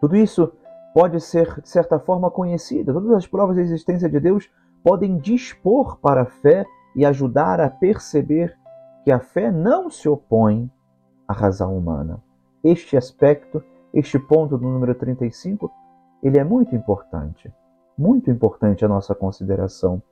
tudo 0.00 0.16
isso 0.16 0.52
pode 0.92 1.20
ser, 1.20 1.60
de 1.60 1.68
certa 1.68 1.98
forma, 1.98 2.30
conhecida. 2.30 2.92
Todas 2.92 3.12
as 3.12 3.26
provas 3.26 3.56
da 3.56 3.62
existência 3.62 4.08
de 4.08 4.20
Deus 4.20 4.50
podem 4.82 5.18
dispor 5.18 5.98
para 5.98 6.22
a 6.22 6.26
fé 6.26 6.64
e 6.94 7.04
ajudar 7.04 7.60
a 7.60 7.68
perceber 7.68 8.56
que 9.04 9.12
a 9.12 9.20
fé 9.20 9.52
não 9.52 9.90
se 9.90 10.08
opõe 10.08 10.70
à 11.28 11.34
razão 11.34 11.76
humana. 11.76 12.22
Este 12.64 12.96
aspecto, 12.96 13.62
este 13.92 14.18
ponto 14.18 14.56
do 14.56 14.66
número 14.66 14.94
35, 14.94 15.70
ele 16.22 16.38
é 16.38 16.44
muito 16.44 16.74
importante, 16.74 17.52
muito 17.96 18.30
importante 18.30 18.82
a 18.82 18.88
nossa 18.88 19.14
consideração, 19.14 20.02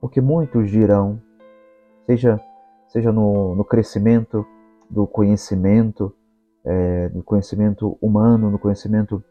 porque 0.00 0.22
muitos 0.22 0.70
dirão, 0.70 1.20
seja, 2.06 2.40
seja 2.88 3.12
no, 3.12 3.54
no 3.54 3.64
crescimento 3.64 4.46
do 4.88 5.06
conhecimento, 5.06 6.14
é, 6.64 7.10
do 7.10 7.22
conhecimento 7.22 7.98
humano, 8.00 8.50
no 8.50 8.58
conhecimento 8.58 9.22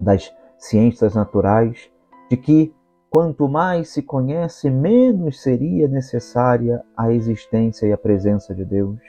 das 0.00 0.34
ciências 0.58 1.14
naturais, 1.14 1.90
de 2.30 2.36
que 2.38 2.74
quanto 3.10 3.48
mais 3.48 3.88
se 3.88 4.02
conhece, 4.02 4.70
menos 4.70 5.42
seria 5.42 5.88
necessária 5.88 6.82
a 6.96 7.12
existência 7.12 7.86
e 7.86 7.92
a 7.92 7.98
presença 7.98 8.54
de 8.54 8.64
Deus. 8.64 9.00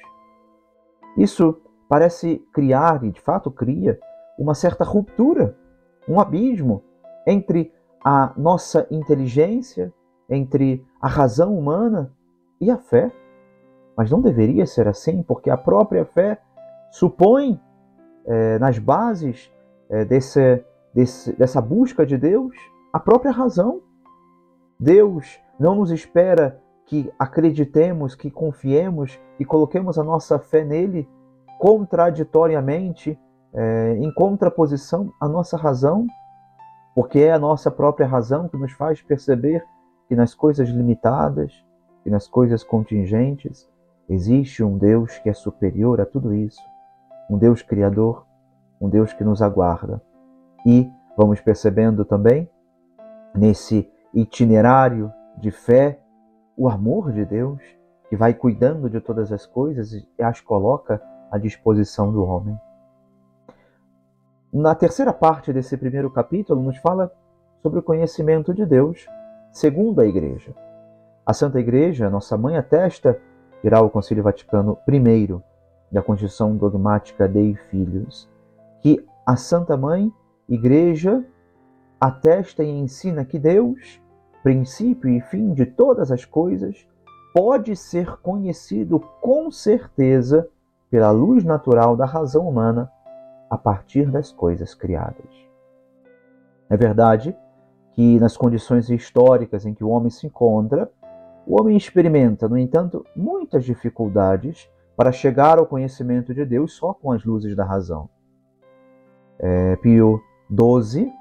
Isso 1.16 1.62
parece 1.88 2.44
criar, 2.52 3.04
e 3.04 3.12
de 3.12 3.22
fato 3.22 3.52
cria, 3.52 4.00
uma 4.40 4.56
certa 4.56 4.84
ruptura, 4.84 5.56
um 6.10 6.20
abismo 6.20 6.84
entre 7.28 7.72
a 8.04 8.34
nossa 8.36 8.88
inteligência, 8.90 9.94
entre 10.28 10.84
a 11.00 11.08
razão 11.08 11.56
humana 11.56 12.12
e 12.60 12.72
a 12.72 12.78
fé. 12.78 13.12
Mas 13.96 14.10
não 14.10 14.20
deveria 14.20 14.66
ser 14.66 14.88
assim, 14.88 15.22
porque 15.22 15.50
a 15.50 15.58
própria 15.58 16.06
fé 16.06 16.42
supõe 16.90 17.60
é, 18.26 18.58
nas 18.58 18.80
bases 18.80 19.52
é, 19.90 20.04
desse, 20.06 20.64
desse, 20.94 21.34
dessa 21.34 21.62
busca 21.62 22.04
de 22.04 22.18
Deus 22.18 22.56
a 22.92 23.00
própria 23.00 23.32
razão. 23.32 23.82
Deus 24.82 25.40
não 25.60 25.76
nos 25.76 25.92
espera 25.92 26.60
que 26.88 27.14
acreditemos, 27.20 28.16
que 28.16 28.32
confiemos 28.32 29.20
e 29.40 29.46
coloquemos 29.46 30.00
a 30.00 30.04
nossa 30.04 30.40
fé 30.40 30.66
nele 30.66 31.08
contraditoriamente, 31.60 33.18
é, 33.54 33.96
em 34.00 34.12
contraposição 34.12 35.14
à 35.22 35.28
nossa 35.28 35.56
razão, 35.56 36.08
porque 36.96 37.20
é 37.20 37.32
a 37.32 37.38
nossa 37.38 37.70
própria 37.70 38.08
razão 38.08 38.50
que 38.50 38.58
nos 38.58 38.72
faz 38.72 39.00
perceber 39.04 39.64
que 40.08 40.16
nas 40.16 40.34
coisas 40.34 40.68
limitadas, 40.68 41.54
que 42.04 42.10
nas 42.10 42.28
coisas 42.28 42.64
contingentes, 42.64 43.70
existe 44.10 44.64
um 44.64 44.80
Deus 44.80 45.20
que 45.20 45.30
é 45.30 45.34
superior 45.34 46.02
a 46.02 46.08
tudo 46.08 46.34
isso, 46.34 46.60
um 47.30 47.38
Deus 47.38 47.62
criador, 47.62 48.26
um 48.82 48.90
Deus 48.90 49.14
que 49.14 49.24
nos 49.24 49.44
aguarda. 49.44 50.02
E 50.66 50.90
vamos 51.16 51.40
percebendo 51.40 52.04
também, 52.04 52.50
nesse 53.36 53.88
itinerário 54.14 55.12
de 55.38 55.52
fé, 55.52 56.00
o 56.58 56.68
amor 56.70 57.12
de 57.12 57.26
Deus, 57.26 57.62
que 58.10 58.16
vai 58.16 58.34
cuidando 58.34 58.90
de 58.90 59.00
todas 59.00 59.32
as 59.32 59.46
coisas 59.46 59.94
e 59.94 60.08
as 60.22 60.42
coloca 60.42 61.02
à 61.32 61.38
disposição 61.38 62.12
do 62.12 62.24
homem. 62.24 62.60
Na 64.52 64.76
terceira 64.76 65.14
parte 65.14 65.54
desse 65.54 65.78
primeiro 65.78 66.12
capítulo, 66.12 66.62
nos 66.62 66.78
fala 66.78 67.10
sobre 67.62 67.80
o 67.80 67.84
conhecimento 67.84 68.54
de 68.54 68.66
Deus 68.66 69.08
segundo 69.52 70.02
a 70.02 70.06
Igreja. 70.06 70.54
A 71.26 71.34
Santa 71.34 71.60
Igreja, 71.60 72.10
nossa 72.10 72.38
mãe, 72.38 72.58
atesta, 72.58 73.18
dirá 73.64 73.82
o 73.82 73.90
Concílio 73.90 74.24
Vaticano 74.24 74.78
I, 74.88 75.40
da 75.92 76.02
Constituição 76.02 76.56
Dogmática 76.58 77.28
Dei 77.28 77.56
Filhos, 77.70 78.30
que 78.82 79.06
a 79.26 79.38
Santa 79.38 79.78
Mãe, 79.78 80.12
Igreja, 80.50 81.24
atesta 82.00 82.64
e 82.64 82.70
ensina 82.70 83.24
que 83.24 83.38
Deus, 83.38 84.01
princípio 84.44 85.10
e 85.10 85.22
fim 85.22 85.54
de 85.54 85.66
todas 85.66 86.12
as 86.12 86.26
coisas, 86.26 86.88
pode 87.34 87.76
ser 87.76 88.18
conhecido 88.18 89.00
com 89.22 89.50
certeza 89.52 90.48
pela 90.90 91.12
luz 91.12 91.44
natural 91.44 91.96
da 91.96 92.06
razão 92.06 92.48
humana 92.48 92.92
a 93.50 93.58
partir 93.58 94.10
das 94.10 94.32
coisas 94.32 94.74
criadas. 94.74 95.30
É 96.70 96.76
verdade 96.76 97.36
que, 97.94 98.20
nas 98.20 98.38
condições 98.38 98.90
históricas 98.90 99.66
em 99.66 99.74
que 99.74 99.84
o 99.84 99.90
homem 99.90 100.10
se 100.10 100.28
encontra, 100.28 100.90
o 101.46 101.60
homem 101.60 101.76
experimenta, 101.76 102.48
no 102.48 102.58
entanto, 102.58 103.06
muitas 103.16 103.66
dificuldades 103.66 104.70
para 104.96 105.12
chegar 105.12 105.58
ao 105.58 105.66
conhecimento 105.66 106.34
de 106.34 106.46
Deus 106.46 106.74
só 106.74 106.94
com 106.94 107.12
as 107.12 107.26
luzes 107.26 107.56
da 107.56 107.66
razão. 107.66 108.10
É, 109.40 109.76
Pio 109.78 110.22
XII, 110.50 111.12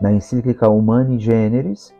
na 0.00 0.12
encíclica 0.12 0.68
Humani 0.68 1.18
Generis, 1.18 1.94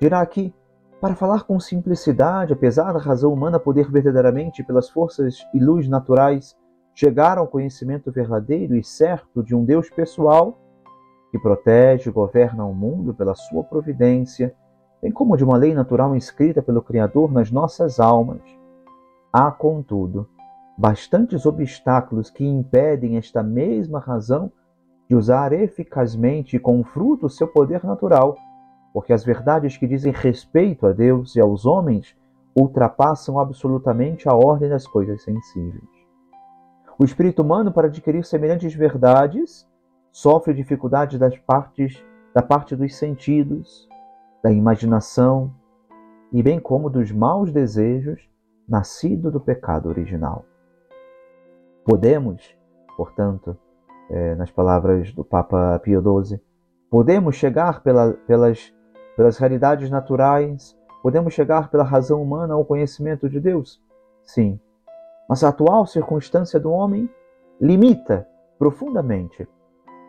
dirá 0.00 0.24
que 0.26 0.52
para 1.00 1.14
falar 1.14 1.44
com 1.44 1.60
simplicidade, 1.60 2.52
apesar 2.52 2.92
da 2.92 2.98
razão 2.98 3.32
humana 3.32 3.60
poder 3.60 3.90
verdadeiramente, 3.90 4.64
pelas 4.64 4.88
forças 4.88 5.46
e 5.52 5.58
luz 5.58 5.86
naturais, 5.88 6.56
chegar 6.94 7.36
ao 7.36 7.46
conhecimento 7.46 8.10
verdadeiro 8.10 8.74
e 8.74 8.82
certo 8.82 9.42
de 9.42 9.54
um 9.54 9.64
Deus 9.64 9.90
pessoal, 9.90 10.58
que 11.30 11.38
protege 11.38 12.08
e 12.08 12.12
governa 12.12 12.64
o 12.64 12.74
mundo 12.74 13.12
pela 13.12 13.34
sua 13.34 13.62
providência, 13.62 14.54
bem 15.02 15.12
como 15.12 15.36
de 15.36 15.44
uma 15.44 15.58
lei 15.58 15.74
natural 15.74 16.16
inscrita 16.16 16.62
pelo 16.62 16.80
Criador 16.80 17.30
nas 17.30 17.50
nossas 17.50 18.00
almas. 18.00 18.40
Há, 19.30 19.50
contudo, 19.50 20.26
bastantes 20.78 21.44
obstáculos 21.44 22.30
que 22.30 22.44
impedem 22.44 23.18
esta 23.18 23.42
mesma 23.42 23.98
razão 23.98 24.50
de 25.08 25.14
usar 25.14 25.52
eficazmente 25.52 26.56
e 26.56 26.58
com 26.58 26.82
fruto 26.82 27.26
o 27.26 27.30
seu 27.30 27.46
poder 27.46 27.84
natural 27.84 28.34
porque 28.96 29.12
as 29.12 29.22
verdades 29.22 29.76
que 29.76 29.86
dizem 29.86 30.10
respeito 30.10 30.86
a 30.86 30.92
Deus 30.94 31.36
e 31.36 31.40
aos 31.40 31.66
homens 31.66 32.16
ultrapassam 32.58 33.38
absolutamente 33.38 34.26
a 34.26 34.32
ordem 34.32 34.70
das 34.70 34.86
coisas 34.86 35.22
sensíveis. 35.22 35.84
O 36.98 37.04
espírito 37.04 37.42
humano, 37.42 37.70
para 37.70 37.88
adquirir 37.88 38.24
semelhantes 38.24 38.74
verdades, 38.74 39.68
sofre 40.10 40.54
dificuldades 40.54 41.18
das 41.18 41.36
partes, 41.40 42.02
da 42.32 42.40
parte 42.40 42.74
dos 42.74 42.96
sentidos, 42.96 43.86
da 44.42 44.50
imaginação 44.50 45.52
e 46.32 46.42
bem 46.42 46.58
como 46.58 46.88
dos 46.88 47.12
maus 47.12 47.52
desejos 47.52 48.26
nascido 48.66 49.30
do 49.30 49.38
pecado 49.38 49.90
original. 49.90 50.46
Podemos, 51.84 52.56
portanto, 52.96 53.58
é, 54.08 54.34
nas 54.36 54.50
palavras 54.50 55.12
do 55.12 55.22
Papa 55.22 55.78
Pio 55.80 56.00
XII, 56.00 56.40
podemos 56.90 57.36
chegar 57.36 57.82
pela, 57.82 58.14
pelas 58.26 58.74
pelas 59.16 59.38
realidades 59.38 59.90
naturais, 59.90 60.76
podemos 61.02 61.32
chegar 61.32 61.70
pela 61.70 61.82
razão 61.82 62.22
humana 62.22 62.54
ao 62.54 62.64
conhecimento 62.64 63.28
de 63.28 63.40
Deus? 63.40 63.82
Sim. 64.24 64.60
Mas 65.28 65.42
a 65.42 65.48
atual 65.48 65.86
circunstância 65.86 66.60
do 66.60 66.70
homem 66.70 67.08
limita 67.60 68.28
profundamente 68.58 69.48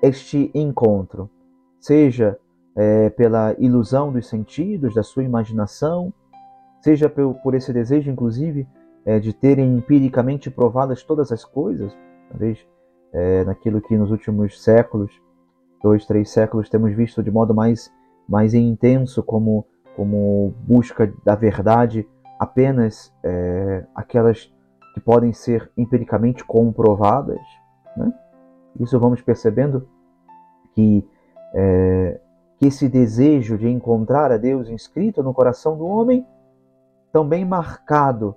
este 0.02 0.52
encontro, 0.54 1.30
seja 1.80 2.38
é, 2.76 3.10
pela 3.10 3.56
ilusão 3.58 4.12
dos 4.12 4.28
sentidos, 4.28 4.94
da 4.94 5.02
sua 5.02 5.24
imaginação, 5.24 6.14
seja 6.82 7.10
por, 7.10 7.34
por 7.36 7.56
esse 7.56 7.74
desejo, 7.74 8.12
inclusive, 8.12 8.68
é, 9.06 9.20
de 9.20 9.34
terem 9.34 9.78
empiricamente 9.78 10.52
provadas 10.52 11.02
todas 11.02 11.32
as 11.32 11.44
coisas, 11.44 11.98
talvez 12.30 12.68
é, 13.14 13.44
naquilo 13.46 13.82
que 13.82 13.98
nos 13.98 14.12
últimos 14.12 14.62
séculos, 14.62 15.12
dois, 15.82 16.06
três 16.06 16.30
séculos, 16.30 16.70
temos 16.70 16.94
visto 16.94 17.24
de 17.24 17.32
modo 17.32 17.54
mais 17.54 17.92
mais 18.28 18.54
intenso 18.54 19.24
como, 19.24 19.66
como 19.96 20.54
busca 20.66 21.12
da 21.24 21.36
verdade 21.36 22.08
apenas 22.40 23.14
é, 23.24 23.86
aquelas 23.96 24.52
que 24.94 25.00
podem 25.00 25.34
ser 25.34 25.72
empiricamente 25.78 26.44
comprovadas. 26.44 27.40
Né? 27.96 28.12
Isso 28.80 29.00
vamos 29.00 29.22
percebendo 29.22 29.88
que, 30.74 31.08
é, 31.54 32.20
que 32.58 32.68
esse 32.68 32.88
desejo 32.88 33.58
de 33.58 33.68
encontrar 33.68 34.32
a 34.32 34.38
Deus 34.38 34.70
inscrito 34.70 35.24
no 35.24 35.34
coração 35.34 35.78
do 35.78 35.86
homem, 35.86 36.26
também 37.12 37.46
marcado 37.46 38.36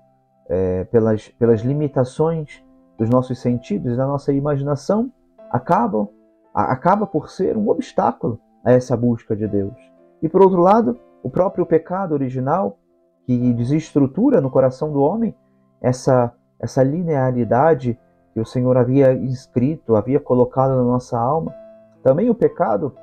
é, 0.49 0.85
pelas, 0.85 1.29
pelas 1.29 1.61
limitações 1.61 2.65
dos 2.97 3.11
nossos 3.11 3.39
sentidos 3.39 3.97
da 3.97 4.07
nossa 4.07 4.33
imaginação, 4.33 5.13
acabam, 5.51 6.09
acaba 6.55 7.07
por 7.07 7.31
ser 7.31 7.57
um 7.57 7.69
obstáculo 7.69 8.41
a 8.65 8.73
essa 8.73 8.97
busca 8.97 9.35
de 9.35 9.47
Deus. 9.47 9.75
E 10.23 10.29
por 10.29 10.43
outro 10.43 10.61
lado, 10.61 10.99
o 11.23 11.31
próprio 11.31 11.65
pecado 11.67 12.13
original, 12.13 12.79
que 13.27 13.53
desestrutura 13.53 14.41
no 14.41 14.51
coração 14.51 14.93
do 14.93 15.01
homem 15.01 15.35
essa, 15.81 16.33
essa 16.59 16.83
linearidade 16.83 17.99
que 18.33 18.41
o 18.41 18.45
Senhor 18.45 18.77
havia 18.77 19.13
inscrito, 19.13 19.97
havia 19.97 20.21
colocado 20.21 20.77
na 20.77 20.83
nossa 20.83 21.19
alma. 21.19 21.55
Também 22.03 22.31
o 22.31 22.35
pecado 22.35 22.95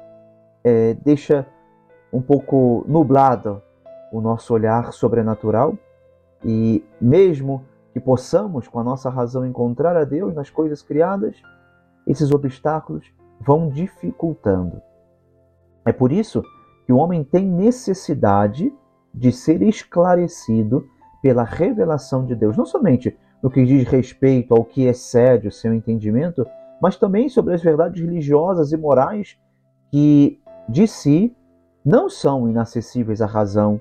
é, 0.63 0.93
deixa 0.95 1.45
um 2.11 2.21
pouco 2.21 2.85
nublado 2.87 3.61
o 4.11 4.21
nosso 4.21 4.53
olhar 4.53 4.93
sobrenatural 4.93 5.77
e 6.43 6.83
mesmo 6.99 7.65
que 7.93 7.99
possamos, 7.99 8.67
com 8.67 8.79
a 8.79 8.83
nossa 8.83 9.09
razão, 9.09 9.45
encontrar 9.45 9.97
a 9.97 10.03
Deus 10.03 10.33
nas 10.33 10.49
coisas 10.49 10.81
criadas, 10.81 11.35
esses 12.05 12.31
obstáculos 12.31 13.11
vão 13.39 13.69
dificultando. 13.69 14.81
É 15.87 15.93
por 15.93 16.11
isso 16.11 16.43
que 16.85 16.91
o 16.91 16.97
homem 16.97 17.23
tem 17.23 17.45
necessidade 17.45 18.73
de 19.13 19.31
ser 19.31 19.61
esclarecido 19.61 20.85
pela 21.21 21.45
revelação 21.45 22.25
de 22.25 22.35
Deus, 22.35 22.57
não 22.57 22.65
somente 22.65 23.17
no 23.41 23.49
que 23.49 23.63
diz 23.63 23.87
respeito 23.87 24.53
ao 24.53 24.65
que 24.65 24.83
excede 24.83 25.47
o 25.47 25.51
seu 25.51 25.73
entendimento, 25.73 26.45
mas 26.81 26.97
também 26.97 27.29
sobre 27.29 27.53
as 27.53 27.63
verdades 27.63 28.01
religiosas 28.01 28.73
e 28.73 28.77
morais 28.77 29.39
que, 29.89 30.41
de 30.67 30.85
si, 30.87 31.33
não 31.85 32.09
são 32.09 32.49
inacessíveis 32.49 33.21
à 33.21 33.25
razão, 33.25 33.79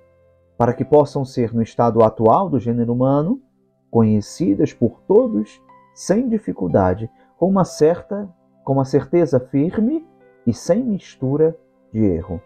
para 0.56 0.72
que 0.72 0.84
possam 0.84 1.24
ser, 1.24 1.52
no 1.52 1.60
estado 1.60 2.04
atual 2.04 2.48
do 2.48 2.60
gênero 2.60 2.92
humano, 2.92 3.42
conhecidas 3.90 4.72
por 4.72 5.00
todos 5.08 5.60
sem 5.92 6.28
dificuldade, 6.28 7.10
com 7.36 7.48
uma 7.48 7.64
certa, 7.64 8.28
com 8.62 8.74
uma 8.74 8.84
certeza 8.84 9.40
firme 9.40 10.06
e 10.46 10.54
sem 10.54 10.84
mistura 10.84 11.58
de 11.96 12.04
erro. 12.04 12.40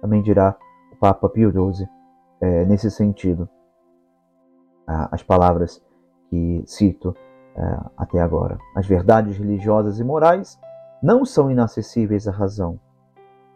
Também 0.00 0.22
dirá 0.22 0.54
o 0.92 0.96
Papa 0.96 1.28
Pio 1.28 1.50
XII 1.50 1.88
é, 2.40 2.64
nesse 2.66 2.90
sentido. 2.90 3.48
as 4.86 5.22
palavras 5.22 5.82
que 6.28 6.62
cito 6.66 7.14
é, 7.56 7.62
até 7.96 8.20
agora. 8.20 8.58
As 8.76 8.86
verdades 8.86 9.38
religiosas 9.38 9.98
e 9.98 10.04
morais 10.04 10.58
não 11.02 11.24
são 11.24 11.50
inacessíveis 11.50 12.28
à 12.28 12.32
razão, 12.32 12.78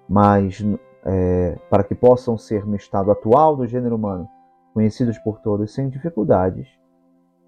mas 0.09 0.65
é, 1.05 1.59
para 1.69 1.85
que 1.85 1.95
possam 1.95 2.39
ser 2.39 2.65
no 2.65 2.75
estado 2.75 3.11
atual 3.11 3.57
do 3.57 3.67
gênero 3.67 3.97
humano 3.97 4.29
conhecidos 4.73 5.19
por 5.19 5.41
todos 5.41 5.73
sem 5.73 5.89
dificuldades, 5.89 6.69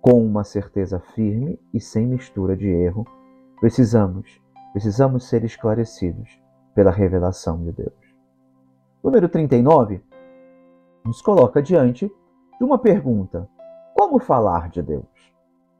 com 0.00 0.24
uma 0.24 0.44
certeza 0.44 0.98
firme 1.14 1.60
e 1.74 1.80
sem 1.80 2.06
mistura 2.06 2.56
de 2.56 2.66
erro, 2.66 3.04
precisamos, 3.60 4.40
precisamos 4.72 5.28
ser 5.28 5.44
esclarecidos 5.44 6.47
pela 6.78 6.92
revelação 6.92 7.64
de 7.64 7.72
Deus. 7.72 7.92
Número 9.02 9.28
39 9.28 10.00
nos 11.04 11.20
coloca 11.20 11.60
diante 11.60 12.06
de 12.56 12.64
uma 12.64 12.78
pergunta: 12.78 13.48
como 13.96 14.20
falar 14.20 14.68
de 14.68 14.80
Deus? 14.80 15.34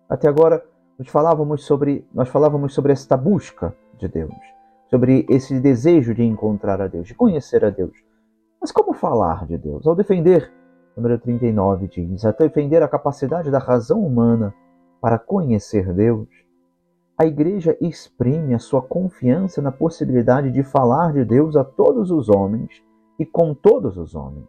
Até 0.09 0.27
agora 0.27 0.61
nós 0.99 1.09
falávamos 1.09 1.65
sobre 1.65 2.05
nós 2.13 2.29
falávamos 2.29 2.75
sobre 2.75 2.93
esta 2.93 3.17
busca 3.17 3.73
de 3.97 4.09
Deus, 4.09 4.35
sobre 4.91 5.25
esse 5.31 5.61
desejo 5.61 6.13
de 6.13 6.25
encontrar 6.25 6.83
a 6.83 6.89
Deus, 6.89 7.07
de 7.07 7.15
conhecer 7.15 7.65
a 7.65 7.71
Deus. 7.71 7.97
Mas 8.61 8.73
como 8.73 8.93
falar 8.93 9.47
de 9.47 9.57
Deus? 9.57 9.87
Ao 9.87 9.95
defender, 9.95 10.53
número 10.97 11.17
39 11.21 11.87
diz, 11.87 12.25
a 12.25 12.33
defender 12.33 12.83
a 12.83 12.89
capacidade 12.89 13.53
da 13.53 13.61
razão 13.61 14.05
humana 14.05 14.53
para 15.01 15.17
conhecer 15.17 15.95
Deus, 15.95 16.27
a 17.19 17.27
igreja 17.27 17.77
exprime 17.81 18.55
a 18.55 18.61
sua 18.61 18.81
confiança 18.81 19.61
na 19.61 19.73
possibilidade 19.73 20.53
de 20.53 20.63
falar 20.63 21.13
de 21.13 21.25
Deus 21.25 21.57
a 21.57 21.65
todos 21.65 22.13
os 22.13 22.29
homens 22.29 22.81
e 23.19 23.27
com 23.27 23.53
todos 23.53 23.99
os 23.99 24.15
homens. 24.15 24.49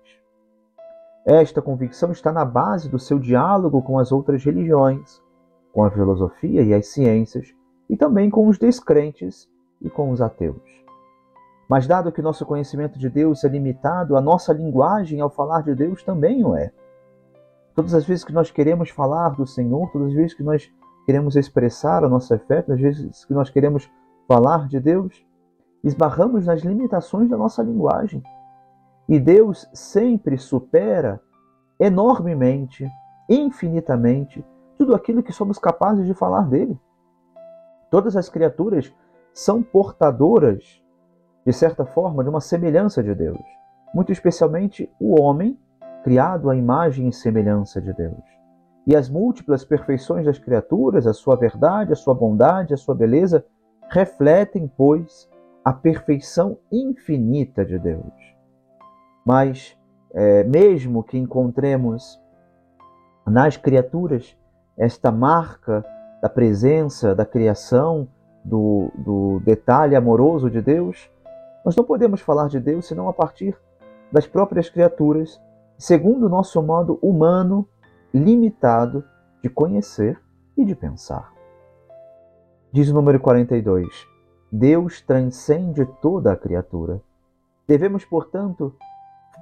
Esta 1.26 1.64
convicção 1.64 2.12
está 2.12 2.32
na 2.32 2.46
base 2.46 2.88
do 2.88 3.00
seu 3.00 3.18
diálogo 3.18 3.82
com 3.82 3.98
as 3.98 4.12
outras 4.12 4.44
religiões, 4.44 5.20
com 5.74 5.84
a 5.84 5.90
filosofia 5.90 6.62
e 6.62 6.72
as 6.72 6.88
ciências, 6.90 7.56
e 7.90 7.98
também 7.98 8.30
com 8.30 8.48
os 8.48 8.60
descrentes 8.60 9.50
e 9.82 9.90
com 9.90 10.12
os 10.12 10.22
ateus. 10.22 10.62
Mas, 11.68 11.88
dado 11.88 12.12
que 12.12 12.22
nosso 12.22 12.46
conhecimento 12.46 13.00
de 13.00 13.10
Deus 13.10 13.44
é 13.44 13.48
limitado, 13.48 14.16
a 14.16 14.22
nossa 14.22 14.54
linguagem 14.54 15.22
ao 15.22 15.30
falar 15.30 15.64
de 15.64 15.74
Deus 15.74 16.04
também 16.04 16.46
o 16.46 16.56
é. 16.56 16.72
Todas 17.76 17.96
as 17.96 18.06
vezes 18.06 18.24
que 18.24 18.34
nós 18.34 18.52
queremos 18.52 18.92
falar 18.92 19.30
do 19.30 19.48
Senhor, 19.48 19.92
todas 19.92 20.10
as 20.10 20.14
vezes 20.14 20.34
que 20.36 20.44
nós 20.44 20.72
queremos 21.10 21.36
expressar 21.36 22.04
a 22.04 22.08
nossa 22.08 22.38
fé, 22.38 22.64
às 22.70 22.80
vezes 22.80 23.26
que 23.26 23.34
nós 23.34 23.50
queremos 23.50 23.92
falar 24.28 24.68
de 24.68 24.80
Deus, 24.80 25.26
esbarramos 25.84 26.46
nas 26.46 26.62
limitações 26.62 27.28
da 27.28 27.36
nossa 27.36 27.64
linguagem. 27.64 28.22
E 29.08 29.20
Deus 29.20 29.68
sempre 29.74 30.38
supera 30.38 31.20
enormemente, 31.80 32.88
infinitamente, 33.28 34.46
tudo 34.78 34.94
aquilo 34.94 35.24
que 35.24 35.34
somos 35.34 35.58
capazes 35.58 36.06
de 36.06 36.14
falar 36.14 36.48
dele. 36.48 36.80
Todas 37.90 38.16
as 38.16 38.30
criaturas 38.30 38.94
são 39.34 39.64
portadoras, 39.64 40.80
de 41.44 41.52
certa 41.52 41.86
forma, 41.86 42.24
de 42.24 42.30
uma 42.30 42.40
semelhança 42.40 43.02
de 43.02 43.16
Deus, 43.16 43.42
muito 43.96 44.12
especialmente 44.12 44.88
o 45.00 45.20
homem, 45.20 45.58
criado 46.04 46.52
à 46.52 46.56
imagem 46.56 47.08
e 47.08 47.14
semelhança 47.14 47.82
de 47.82 47.92
Deus 47.94 48.39
e 48.90 48.96
as 48.96 49.08
múltiplas 49.08 49.64
perfeições 49.64 50.26
das 50.26 50.40
criaturas, 50.40 51.06
a 51.06 51.14
sua 51.14 51.36
verdade, 51.36 51.94
a 51.94 51.96
sua 51.96 52.16
bondade, 52.16 52.74
a 52.74 52.78
sua 52.78 52.96
beleza, 52.96 53.46
refletem, 53.88 54.68
pois, 54.68 55.30
a 55.64 55.72
perfeição 55.72 56.58
infinita 56.72 57.64
de 57.64 57.78
Deus. 57.78 58.12
Mas, 59.24 59.78
é, 60.12 60.44
mesmo 60.44 61.04
que 61.04 61.20
encontremos 61.20 62.20
nas 63.28 63.56
criaturas 63.58 64.36
esta 64.76 65.12
marca 65.12 65.86
da 66.20 66.28
presença, 66.28 67.14
da 67.14 67.28
criação, 67.28 68.08
do, 68.44 68.90
do 68.98 69.40
detalhe 69.46 69.96
amoroso 69.96 70.50
de 70.50 70.64
Deus, 70.64 71.12
nós 71.64 71.76
não 71.76 71.84
podemos 71.84 72.22
falar 72.22 72.48
de 72.48 72.60
Deus 72.60 72.88
senão 72.88 73.08
a 73.08 73.14
partir 73.14 73.56
das 74.12 74.26
próprias 74.26 74.68
criaturas, 74.68 75.40
segundo 75.78 76.26
o 76.26 76.30
nosso 76.30 76.60
modo 76.64 76.98
humano 77.04 77.68
limitado 78.14 79.04
de 79.42 79.50
conhecer 79.50 80.20
e 80.58 80.66
de 80.66 80.76
pensar. 80.76 81.34
Diz 82.72 82.90
o 82.90 82.94
número 82.94 83.20
42: 83.20 83.88
Deus 84.52 85.02
transcende 85.02 85.86
toda 86.02 86.32
a 86.32 86.38
criatura. 86.38 87.02
Devemos, 87.68 88.04
portanto, 88.06 88.76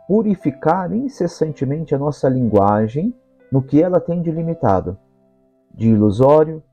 purificar 0.07 0.93
incessantemente 0.93 1.95
a 1.95 1.97
nossa 1.97 2.29
linguagem 2.29 3.13
no 3.51 3.61
que 3.61 3.81
ela 3.81 3.99
tem 3.99 4.21
de 4.21 4.31
limitado, 4.31 4.97
de 5.73 5.89
ilusório, 5.89 6.63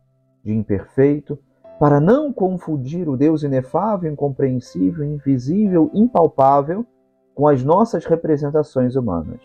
de 0.42 0.52
imperfeito, 0.52 1.38
para 1.78 2.00
não 2.00 2.32
confundir 2.32 3.08
o 3.08 3.16
Deus 3.16 3.42
inefável, 3.42 4.12
incompreensível, 4.12 5.04
invisível, 5.04 5.90
impalpável 5.92 6.86
com 7.34 7.48
as 7.48 7.64
nossas 7.64 8.04
representações 8.04 8.94
humanas. 8.94 9.40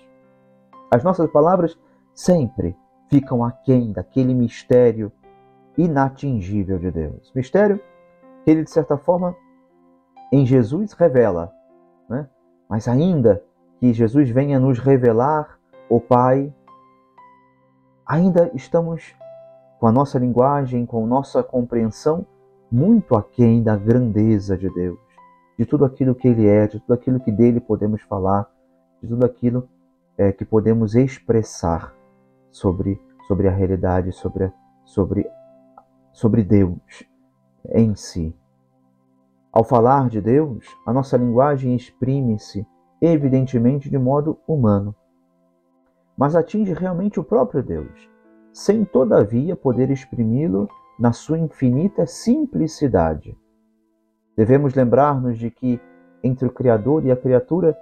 As 0.92 1.04
nossas 1.04 1.30
palavras 1.32 1.78
sempre 2.20 2.76
ficam 3.10 3.46
aquém 3.46 3.94
daquele 3.94 4.34
mistério 4.34 5.10
inatingível 5.78 6.78
de 6.78 6.92
Deus. 6.92 7.32
Mistério 7.34 7.80
que 8.44 8.52
ele, 8.52 8.64
de 8.64 8.70
certa 8.70 8.98
forma, 8.98 9.34
em 10.32 10.46
Jesus 10.46 10.92
revela, 10.92 11.52
né? 12.10 12.28
mas 12.70 12.90
ainda 12.90 13.42
que 13.80 13.94
Jesus 13.94 14.30
venha 14.30 14.60
nos 14.60 14.80
revelar 14.80 15.58
o 15.90 16.00
Pai, 16.02 16.54
ainda 18.06 18.52
estamos 18.54 19.16
com 19.80 19.88
a 19.88 19.92
nossa 19.92 20.20
linguagem, 20.20 20.86
com 20.86 21.06
a 21.06 21.08
nossa 21.08 21.42
compreensão 21.42 22.26
muito 22.70 23.16
aquém 23.16 23.64
da 23.64 23.78
grandeza 23.78 24.58
de 24.58 24.70
Deus, 24.70 25.00
de 25.58 25.66
tudo 25.66 25.86
aquilo 25.86 26.14
que 26.14 26.28
Ele 26.28 26.48
é, 26.48 26.68
de 26.68 26.82
tudo 26.82 26.94
aquilo 26.94 27.20
que 27.22 27.32
dele 27.32 27.62
podemos 27.62 28.02
falar, 28.02 28.46
de 29.02 29.08
tudo 29.08 29.26
aquilo 29.26 29.70
é, 30.18 30.34
que 30.34 30.44
podemos 30.44 30.96
expressar 30.96 31.98
sobre, 32.52 33.02
sobre 33.28 33.48
a 33.48 33.52
realidade, 33.52 34.12
sobre, 34.12 34.52
sobre, 34.86 35.30
sobre 36.12 36.44
Deus 36.44 37.08
em 37.74 37.96
si. 37.96 38.36
Ao 39.52 39.64
falar 39.64 40.10
de 40.10 40.22
Deus, 40.22 40.66
a 40.86 40.94
nossa 40.94 41.18
linguagem 41.18 41.76
exprime-se 41.76 42.66
evidentemente 43.02 43.90
de 43.90 43.98
modo 43.98 44.38
humano, 44.48 44.94
mas 46.18 46.36
atinge 46.36 46.74
realmente 46.74 47.20
o 47.20 47.24
próprio 47.24 47.64
Deus, 47.64 48.10
sem 48.52 48.84
todavia 48.84 49.56
poder 49.56 49.90
exprimi-lo 49.90 50.68
na 51.00 51.14
sua 51.14 51.40
infinita 51.40 52.06
simplicidade. 52.06 53.38
Devemos 54.36 54.74
lembrar-nos 54.74 55.38
de 55.38 55.50
que 55.50 55.80
entre 56.22 56.48
o 56.48 56.52
Criador 56.52 57.06
e 57.06 57.12
a 57.12 57.16
criatura 57.16 57.78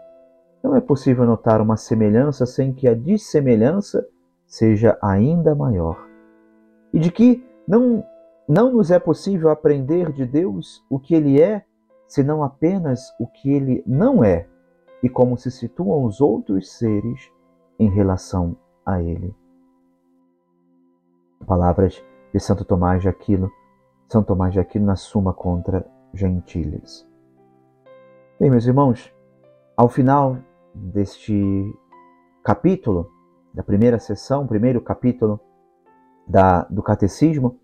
não 0.63 0.75
é 0.75 0.81
possível 0.81 1.25
notar 1.25 1.61
uma 1.61 1.77
semelhança 1.77 2.45
sem 2.45 2.73
que 2.73 2.87
a 2.87 2.93
dissemelhança 2.93 4.07
seja 4.47 4.97
ainda 5.03 5.53
maior. 5.53 6.07
E 6.93 6.99
de 6.99 7.11
que 7.11 7.45
não, 7.67 8.03
não 8.47 8.71
nos 8.71 8.89
é 8.89 8.97
possível 8.97 9.49
aprender 9.49 10.11
de 10.13 10.25
Deus 10.25 10.83
o 10.89 10.97
que 10.97 11.13
Ele 11.13 11.41
é, 11.41 11.63
senão 12.07 12.41
apenas 12.41 13.13
o 13.19 13.27
que 13.27 13.51
Ele 13.51 13.83
não 13.85 14.23
é, 14.23 14.47
e 15.03 15.09
como 15.09 15.37
se 15.37 15.51
situam 15.51 16.05
os 16.05 16.21
outros 16.21 16.71
seres 16.71 17.29
em 17.77 17.89
relação 17.89 18.55
a 18.85 19.01
Ele. 19.01 19.35
Palavras 21.45 22.03
de 22.33 22.39
Santo 22.39 22.65
Tomás 22.65 23.01
de 23.01 23.09
Aquino, 23.09 23.51
São 24.07 24.23
Tomás 24.23 24.53
de 24.53 24.59
Aquino 24.59 24.85
na 24.85 24.95
Suma 24.95 25.33
contra 25.33 25.85
Gentiles. 26.13 27.07
Bem, 28.39 28.49
meus 28.49 28.65
irmãos, 28.65 29.13
ao 29.75 29.89
final 29.89 30.37
deste 30.73 31.73
capítulo, 32.43 33.16
da 33.57 33.63
primeira 33.63 33.97
sessão, 33.97 34.45
primeiro 34.45 34.79
capítulo 34.79 35.39
da, 36.27 36.61
do 36.69 36.83
Catecismo, 36.83 37.57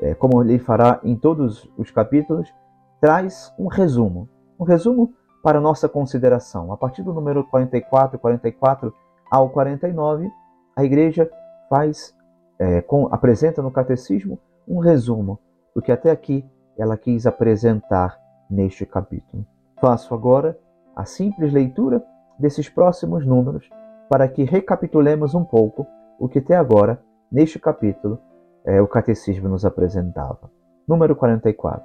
é, 0.00 0.14
como 0.14 0.42
ele 0.42 0.58
fará 0.58 1.00
em 1.04 1.14
todos 1.14 1.70
os 1.76 1.90
capítulos, 1.90 2.50
traz 2.98 3.52
um 3.58 3.66
resumo. 3.66 4.26
Um 4.58 4.64
resumo 4.64 5.12
para 5.42 5.60
nossa 5.60 5.86
consideração. 5.86 6.72
A 6.72 6.78
partir 6.78 7.02
do 7.02 7.12
número 7.12 7.44
44, 7.44 8.18
44 8.18 8.94
ao 9.30 9.50
49, 9.50 10.30
a 10.74 10.82
Igreja 10.82 11.30
faz, 11.68 12.16
é, 12.58 12.80
com, 12.80 13.08
apresenta 13.12 13.60
no 13.60 13.70
Catecismo 13.70 14.38
um 14.66 14.78
resumo 14.78 15.38
do 15.76 15.82
que 15.82 15.92
até 15.92 16.10
aqui 16.10 16.42
ela 16.78 16.96
quis 16.96 17.26
apresentar 17.26 18.18
neste 18.48 18.86
capítulo. 18.86 19.44
Faço 19.78 20.14
agora 20.14 20.58
a 20.96 21.04
simples 21.04 21.52
leitura 21.52 22.02
desses 22.38 22.66
próximos 22.66 23.26
números 23.26 23.68
para 24.14 24.28
que 24.28 24.44
recapitulemos 24.44 25.34
um 25.34 25.42
pouco 25.42 25.84
o 26.20 26.28
que 26.28 26.38
até 26.38 26.54
agora, 26.54 27.00
neste 27.32 27.58
capítulo, 27.58 28.20
é, 28.64 28.80
o 28.80 28.86
Catecismo 28.86 29.48
nos 29.48 29.64
apresentava. 29.64 30.48
Número 30.86 31.16
44. 31.16 31.84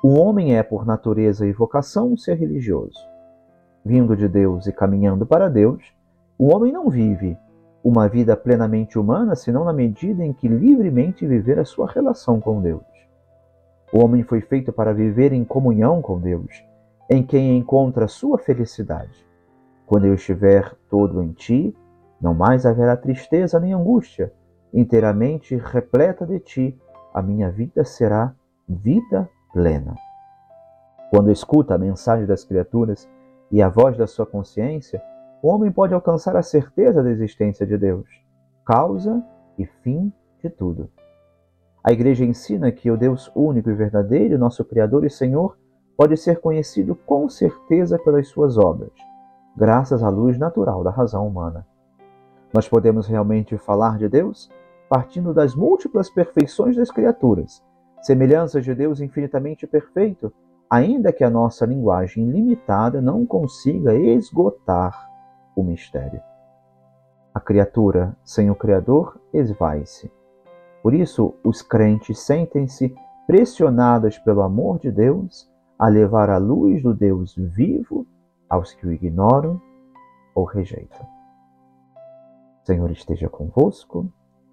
O 0.00 0.14
homem 0.14 0.56
é, 0.56 0.62
por 0.62 0.86
natureza 0.86 1.44
e 1.44 1.52
vocação, 1.52 2.12
um 2.12 2.16
ser 2.16 2.38
religioso. 2.38 3.00
Vindo 3.84 4.16
de 4.16 4.28
Deus 4.28 4.68
e 4.68 4.72
caminhando 4.72 5.26
para 5.26 5.50
Deus, 5.50 5.82
o 6.38 6.54
homem 6.54 6.72
não 6.72 6.88
vive 6.88 7.36
uma 7.82 8.08
vida 8.08 8.36
plenamente 8.36 8.96
humana 8.96 9.34
senão 9.34 9.64
na 9.64 9.72
medida 9.72 10.24
em 10.24 10.32
que 10.32 10.46
livremente 10.46 11.26
viver 11.26 11.58
a 11.58 11.64
sua 11.64 11.88
relação 11.88 12.40
com 12.40 12.62
Deus. 12.62 12.84
O 13.92 14.04
homem 14.04 14.22
foi 14.22 14.40
feito 14.40 14.72
para 14.72 14.94
viver 14.94 15.32
em 15.32 15.42
comunhão 15.44 16.00
com 16.00 16.20
Deus, 16.20 16.64
em 17.10 17.24
quem 17.24 17.58
encontra 17.58 18.06
sua 18.06 18.38
felicidade. 18.38 19.23
Quando 19.86 20.06
eu 20.06 20.14
estiver 20.14 20.74
todo 20.88 21.22
em 21.22 21.32
ti, 21.32 21.76
não 22.20 22.34
mais 22.34 22.64
haverá 22.64 22.96
tristeza 22.96 23.60
nem 23.60 23.72
angústia, 23.72 24.32
inteiramente 24.72 25.56
repleta 25.56 26.26
de 26.26 26.40
ti, 26.40 26.80
a 27.12 27.22
minha 27.22 27.50
vida 27.50 27.84
será 27.84 28.34
vida 28.68 29.28
plena. 29.52 29.94
Quando 31.10 31.30
escuta 31.30 31.74
a 31.74 31.78
mensagem 31.78 32.26
das 32.26 32.44
criaturas 32.44 33.08
e 33.50 33.62
a 33.62 33.68
voz 33.68 33.96
da 33.96 34.06
sua 34.06 34.26
consciência, 34.26 35.00
o 35.42 35.48
homem 35.48 35.70
pode 35.70 35.94
alcançar 35.94 36.34
a 36.36 36.42
certeza 36.42 37.02
da 37.02 37.10
existência 37.10 37.66
de 37.66 37.76
Deus, 37.76 38.08
causa 38.64 39.22
e 39.58 39.66
fim 39.66 40.12
de 40.42 40.48
tudo. 40.48 40.90
A 41.84 41.92
Igreja 41.92 42.24
ensina 42.24 42.72
que 42.72 42.90
o 42.90 42.96
Deus 42.96 43.30
único 43.34 43.68
e 43.68 43.74
verdadeiro, 43.74 44.38
nosso 44.38 44.64
Criador 44.64 45.04
e 45.04 45.10
Senhor, 45.10 45.56
pode 45.96 46.16
ser 46.16 46.40
conhecido 46.40 46.94
com 46.94 47.28
certeza 47.28 47.98
pelas 47.98 48.26
suas 48.28 48.56
obras, 48.56 48.90
graças 49.56 50.02
à 50.02 50.08
luz 50.08 50.38
natural 50.38 50.82
da 50.82 50.90
razão 50.90 51.26
humana. 51.26 51.66
Nós 52.52 52.68
podemos 52.68 53.06
realmente 53.06 53.56
falar 53.56 53.98
de 53.98 54.08
Deus 54.08 54.50
partindo 54.88 55.32
das 55.32 55.54
múltiplas 55.54 56.10
perfeições 56.10 56.76
das 56.76 56.90
criaturas, 56.90 57.62
semelhanças 58.02 58.64
de 58.64 58.74
Deus 58.74 59.00
infinitamente 59.00 59.66
perfeito, 59.66 60.32
ainda 60.68 61.12
que 61.12 61.24
a 61.24 61.30
nossa 61.30 61.64
linguagem 61.66 62.30
limitada 62.30 63.00
não 63.00 63.24
consiga 63.24 63.94
esgotar 63.94 65.08
o 65.56 65.62
mistério. 65.62 66.20
A 67.32 67.40
criatura 67.40 68.16
sem 68.24 68.50
o 68.50 68.54
Criador 68.54 69.20
esvai-se. 69.32 70.12
Por 70.82 70.94
isso, 70.94 71.34
os 71.42 71.62
crentes 71.62 72.20
sentem-se 72.20 72.94
pressionados 73.26 74.18
pelo 74.18 74.42
amor 74.42 74.78
de 74.78 74.92
Deus 74.92 75.50
a 75.78 75.88
levar 75.88 76.30
a 76.30 76.38
luz 76.38 76.82
do 76.82 76.94
Deus 76.94 77.34
vivo 77.36 78.06
aos 78.54 78.72
que 78.72 78.86
o 78.86 78.92
ignoram 78.92 79.60
ou 80.34 80.44
rejeitam. 80.44 81.06
O 82.62 82.66
Senhor 82.66 82.90
esteja 82.90 83.28
convosco, 83.28 84.10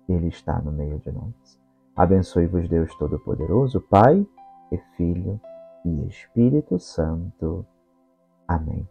Ele 0.09 0.27
está 0.27 0.59
no 0.59 0.71
meio 0.71 0.99
de 0.99 1.11
nós. 1.11 1.59
Abençoe-vos, 1.95 2.67
Deus 2.67 2.93
Todo-Poderoso, 2.95 3.79
Pai 3.79 4.25
e 4.71 4.77
Filho 4.97 5.39
e 5.85 6.07
Espírito 6.07 6.79
Santo. 6.79 7.65
Amém. 8.47 8.87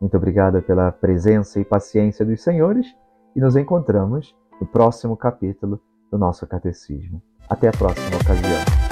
Muito 0.00 0.16
obrigado 0.16 0.60
pela 0.62 0.92
presença 0.92 1.60
e 1.60 1.64
paciência 1.64 2.24
dos 2.24 2.42
senhores 2.42 2.86
e 3.34 3.40
nos 3.40 3.56
encontramos 3.56 4.36
no 4.60 4.66
próximo 4.66 5.16
capítulo 5.16 5.80
do 6.10 6.18
nosso 6.18 6.46
catecismo. 6.46 7.22
Até 7.48 7.68
a 7.68 7.72
próxima 7.72 8.16
ocasião. 8.16 8.87